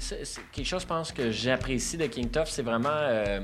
quelque 0.52 0.68
chose, 0.68 0.82
je 0.82 0.88
pense, 0.88 1.12
que 1.14 1.32
j'apprécie 1.32 1.98
de 1.98 2.06
King 2.08 2.30
Tuff, 2.30 2.50
c'est 2.50 2.64
vraiment 2.64 2.90
euh, 2.92 3.40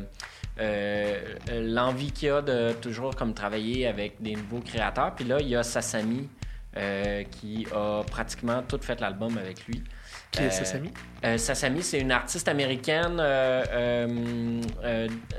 euh, 0.60 1.20
l'envie 1.50 2.12
qu'il 2.12 2.30
a 2.30 2.42
de 2.42 2.74
toujours 2.74 3.16
comme 3.16 3.34
travailler 3.34 3.88
avec 3.88 4.22
des 4.22 4.36
nouveaux 4.36 4.60
créateurs. 4.60 5.16
Puis 5.16 5.26
là, 5.26 5.38
il 5.40 5.48
y 5.48 5.56
a 5.56 5.64
Sasami 5.64 6.28
euh, 6.78 7.24
qui 7.24 7.68
a 7.76 8.02
pratiquement 8.10 8.64
tout 8.64 8.80
fait 8.82 9.00
l'album 9.02 9.38
avec 9.38 9.66
lui. 9.68 9.84
Qui 10.32 10.44
est 10.44 10.48
Euh, 10.48 10.50
Sasami? 10.52 10.92
euh, 11.26 11.38
Sasami, 11.38 11.84
c'est 11.84 12.00
une 12.00 12.12
artiste 12.12 12.48
américaine, 12.48 13.18
euh, 13.20 14.60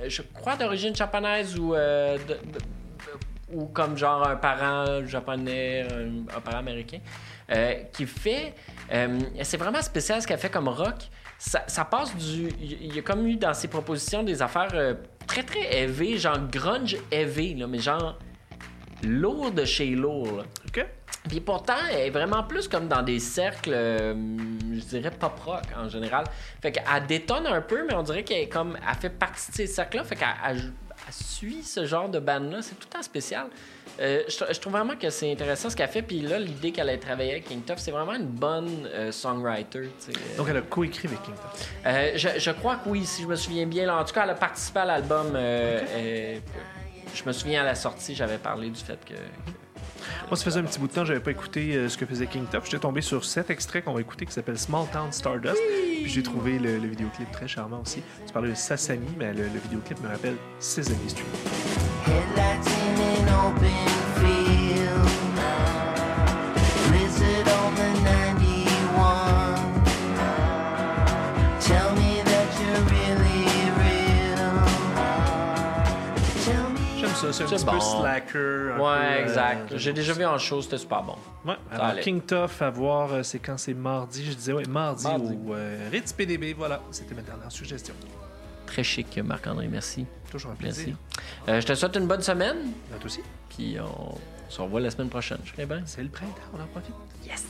je 0.07 0.23
crois 0.35 0.57
d'origine 0.57 0.95
japonaise 0.95 1.59
ou, 1.59 1.73
de- 1.75 2.19
de- 2.29 2.59
ou 3.53 3.67
comme 3.67 3.97
genre 3.97 4.27
un 4.27 4.37
parent 4.37 5.05
japonais, 5.07 5.87
un, 5.91 6.37
un 6.37 6.41
parent 6.41 6.59
américain, 6.59 6.99
qui 7.93 8.07
fait. 8.07 8.55
c'est 9.43 9.57
vraiment 9.57 9.83
spécial 9.83 10.21
ce 10.23 10.27
qu'elle 10.27 10.39
fait 10.39 10.51
comme 10.51 10.69
rock. 10.69 11.09
Ça, 11.39 11.65
ça 11.67 11.85
passe 11.85 12.15
du. 12.17 12.49
Il 12.61 12.95
y 12.95 12.99
a 13.01 13.03
comme 13.03 13.27
eu 13.27 13.35
dans 13.37 13.53
ses 13.53 13.67
propositions 13.69 14.23
des 14.23 14.41
affaires 14.43 14.71
euh, 14.75 14.95
très 15.27 15.43
très 15.43 15.75
heavy, 15.77 16.17
genre 16.17 16.39
grunge 16.49 16.97
heavy, 17.11 17.55
là, 17.57 17.67
mais 17.67 17.81
genre 17.81 18.17
lourd 19.03 19.51
de 19.51 19.65
chez 19.65 19.87
lourd. 19.87 20.37
là. 20.37 20.45
OK. 20.69 20.87
Puis 21.29 21.41
pourtant, 21.41 21.77
elle 21.91 21.99
est 22.01 22.11
vraiment 22.11 22.43
plus 22.43 22.67
comme 22.69 22.89
dans 22.89 23.03
des 23.03 23.21
cercles, 23.21 23.73
euh, 23.73 24.13
je 24.75 24.81
dirais 24.85 25.11
pop 25.11 25.39
rock 25.45 25.63
en 25.77 25.89
général. 25.89 26.25
Fait 26.61 26.73
qu'elle 26.73 27.07
détonne 27.07 27.47
un 27.47 27.61
peu, 27.61 27.87
mais 27.87 27.95
on 27.95 28.03
dirait 28.03 28.25
qu'elle 28.25 28.43
est 28.43 28.49
comme, 28.49 28.77
elle 28.77 28.97
fait 28.97 29.09
partie 29.11 29.51
de 29.53 29.57
ces 29.57 29.67
cercles-là. 29.69 30.05
Fait 30.05 30.17
qu'elle 30.17 30.29
elle- 30.47 30.73
elle 31.07 31.13
suit 31.13 31.63
ce 31.65 31.85
genre 31.85 32.09
de 32.09 32.19
band-là. 32.21 32.63
C'est 32.63 32.75
tout 32.79 32.87
le 32.89 32.97
temps 32.97 33.03
spécial. 33.03 33.47
Euh, 34.01 34.23
je, 34.29 34.53
je 34.53 34.61
trouve 34.61 34.73
vraiment 34.73 34.95
que 34.97 35.11
c'est 35.11 35.31
intéressant 35.33 35.69
ce 35.71 35.77
qu'elle 35.77 35.89
fait. 35.89 36.03
Puis 36.03 36.21
là, 36.23 36.39
l'idée 36.39 36.71
qu'elle 36.73 36.89
ait 36.89 36.99
travaillé 36.99 37.33
avec 37.33 37.45
King 37.45 37.63
Tuff, 37.65 37.79
c'est 37.79 37.91
vraiment 37.91 38.15
une 38.15 38.27
bonne 38.27 38.89
euh, 38.93 39.11
songwriter. 39.13 39.91
Donc, 40.37 40.47
elle 40.49 40.57
a 40.59 40.63
coécrit 40.63 41.09
avec 41.09 41.23
King 41.23 41.35
Tuff. 41.35 41.69
Euh, 41.87 42.13
je, 42.17 42.29
je 42.39 42.51
crois 42.53 42.77
que 42.77 42.89
oui, 42.89 43.05
si 43.05 43.23
je 43.23 43.27
me 43.29 43.35
souviens 43.37 43.67
bien. 43.67 43.87
Là, 43.87 43.97
en 43.99 44.05
tout 44.05 44.15
cas, 44.15 44.25
elle 44.25 44.31
a 44.31 44.35
participé 44.35 44.81
à 44.81 44.85
l'album. 44.87 45.33
je 45.35 47.25
me 47.27 47.33
souviens 47.33 47.63
à 47.63 47.65
la 47.65 47.75
sortie, 47.75 48.15
j'avais 48.15 48.39
parlé 48.39 48.71
du 48.71 48.81
fait 48.81 48.99
que. 49.05 49.15
Moi, 50.33 50.39
ça 50.39 50.45
faisait 50.45 50.61
un 50.61 50.63
petit 50.63 50.79
bout 50.79 50.89
de 50.89 50.95
temps, 50.95 51.05
j'avais 51.05 51.21
pas 51.21 51.33
écouté 51.33 51.77
euh, 51.77 51.91
ce 51.91 51.99
que 51.99 52.07
faisait 52.07 52.27
King 52.27 52.47
Tuff. 52.51 52.65
J'étais 52.65 52.79
tombé 52.79 53.03
sur 53.03 53.23
cet 53.23 53.51
extrait 53.51 53.83
qu'on 53.83 53.93
va 53.93 54.01
écouter 54.01 54.25
qui 54.25 54.33
s'appelle 54.33 54.59
Small 54.59 54.87
Town 54.91 55.13
Stardust. 55.13 55.59
Puis 55.59 56.09
j'ai 56.09 56.23
trouvé 56.23 56.59
le, 56.59 56.79
le 56.79 56.89
vidéoclip 56.89 57.31
très 57.31 57.47
charmant 57.47 57.83
aussi. 57.83 58.03
Tu 58.27 58.33
parlais 58.33 58.49
de 58.49 58.55
Sasami, 58.55 59.09
mais 59.19 59.35
le, 59.35 59.43
le 59.43 59.61
vidéoclip 59.63 60.03
me 60.03 60.09
rappelle 60.09 60.37
Sesame 60.59 60.97
Street. 61.07 61.23
Ça, 77.23 77.33
c'est 77.33 77.45
un 77.45 77.47
C'est 77.49 77.55
petit 77.57 77.65
bon. 77.65 77.73
peu 77.73 77.81
slacker. 77.81 78.73
un 78.75 78.79
Ouais, 78.79 79.19
euh, 79.19 79.23
exact. 79.23 79.77
J'ai 79.77 79.93
déjà 79.93 80.13
vu 80.13 80.25
en 80.25 80.39
show, 80.39 80.61
c'était 80.63 80.79
super 80.79 81.03
bon. 81.03 81.17
Ouais, 81.45 81.55
alors. 81.71 82.01
King 82.01 82.21
Tuff 82.23 82.61
à 82.63 82.71
voir, 82.71 83.13
euh, 83.13 83.23
c'est 83.23 83.39
quand 83.39 83.59
c'est 83.59 83.75
mardi, 83.75 84.25
je 84.25 84.35
disais, 84.35 84.53
ouais, 84.53 84.65
mardi, 84.67 85.05
Mardi. 85.05 85.39
au 85.47 85.55
euh, 85.55 85.89
Ritz 85.91 86.13
PDB, 86.13 86.53
voilà, 86.55 86.81
c'était 86.91 87.15
ma 87.15 87.23
dernière 87.23 87.51
suggestion. 87.53 87.95
Très 88.67 88.83
chic, 88.85 89.19
Marc-André, 89.23 89.69
merci. 89.69 90.07
Toujours 90.31 90.53
un 90.53 90.57
Merci. 90.63 90.85
plaisir. 90.85 90.97
Euh, 91.49 91.61
je 91.61 91.67
te 91.67 91.75
souhaite 91.75 91.95
une 91.97 92.07
bonne 92.07 92.23
semaine, 92.23 92.57
À 92.95 92.97
toi 92.97 93.07
aussi. 93.07 93.21
puis 93.51 93.77
on 93.81 94.15
se 94.49 94.61
revoit 94.63 94.81
la 94.81 94.91
semaine 94.91 95.09
prochaine. 95.11 95.39
Je 95.45 95.53
serai 95.53 95.67
bien. 95.67 95.83
C'est 95.85 96.03
le 96.03 96.09
printemps, 96.09 96.33
on 96.57 96.63
en 96.63 96.67
profite. 96.67 96.95
Yes! 97.27 97.45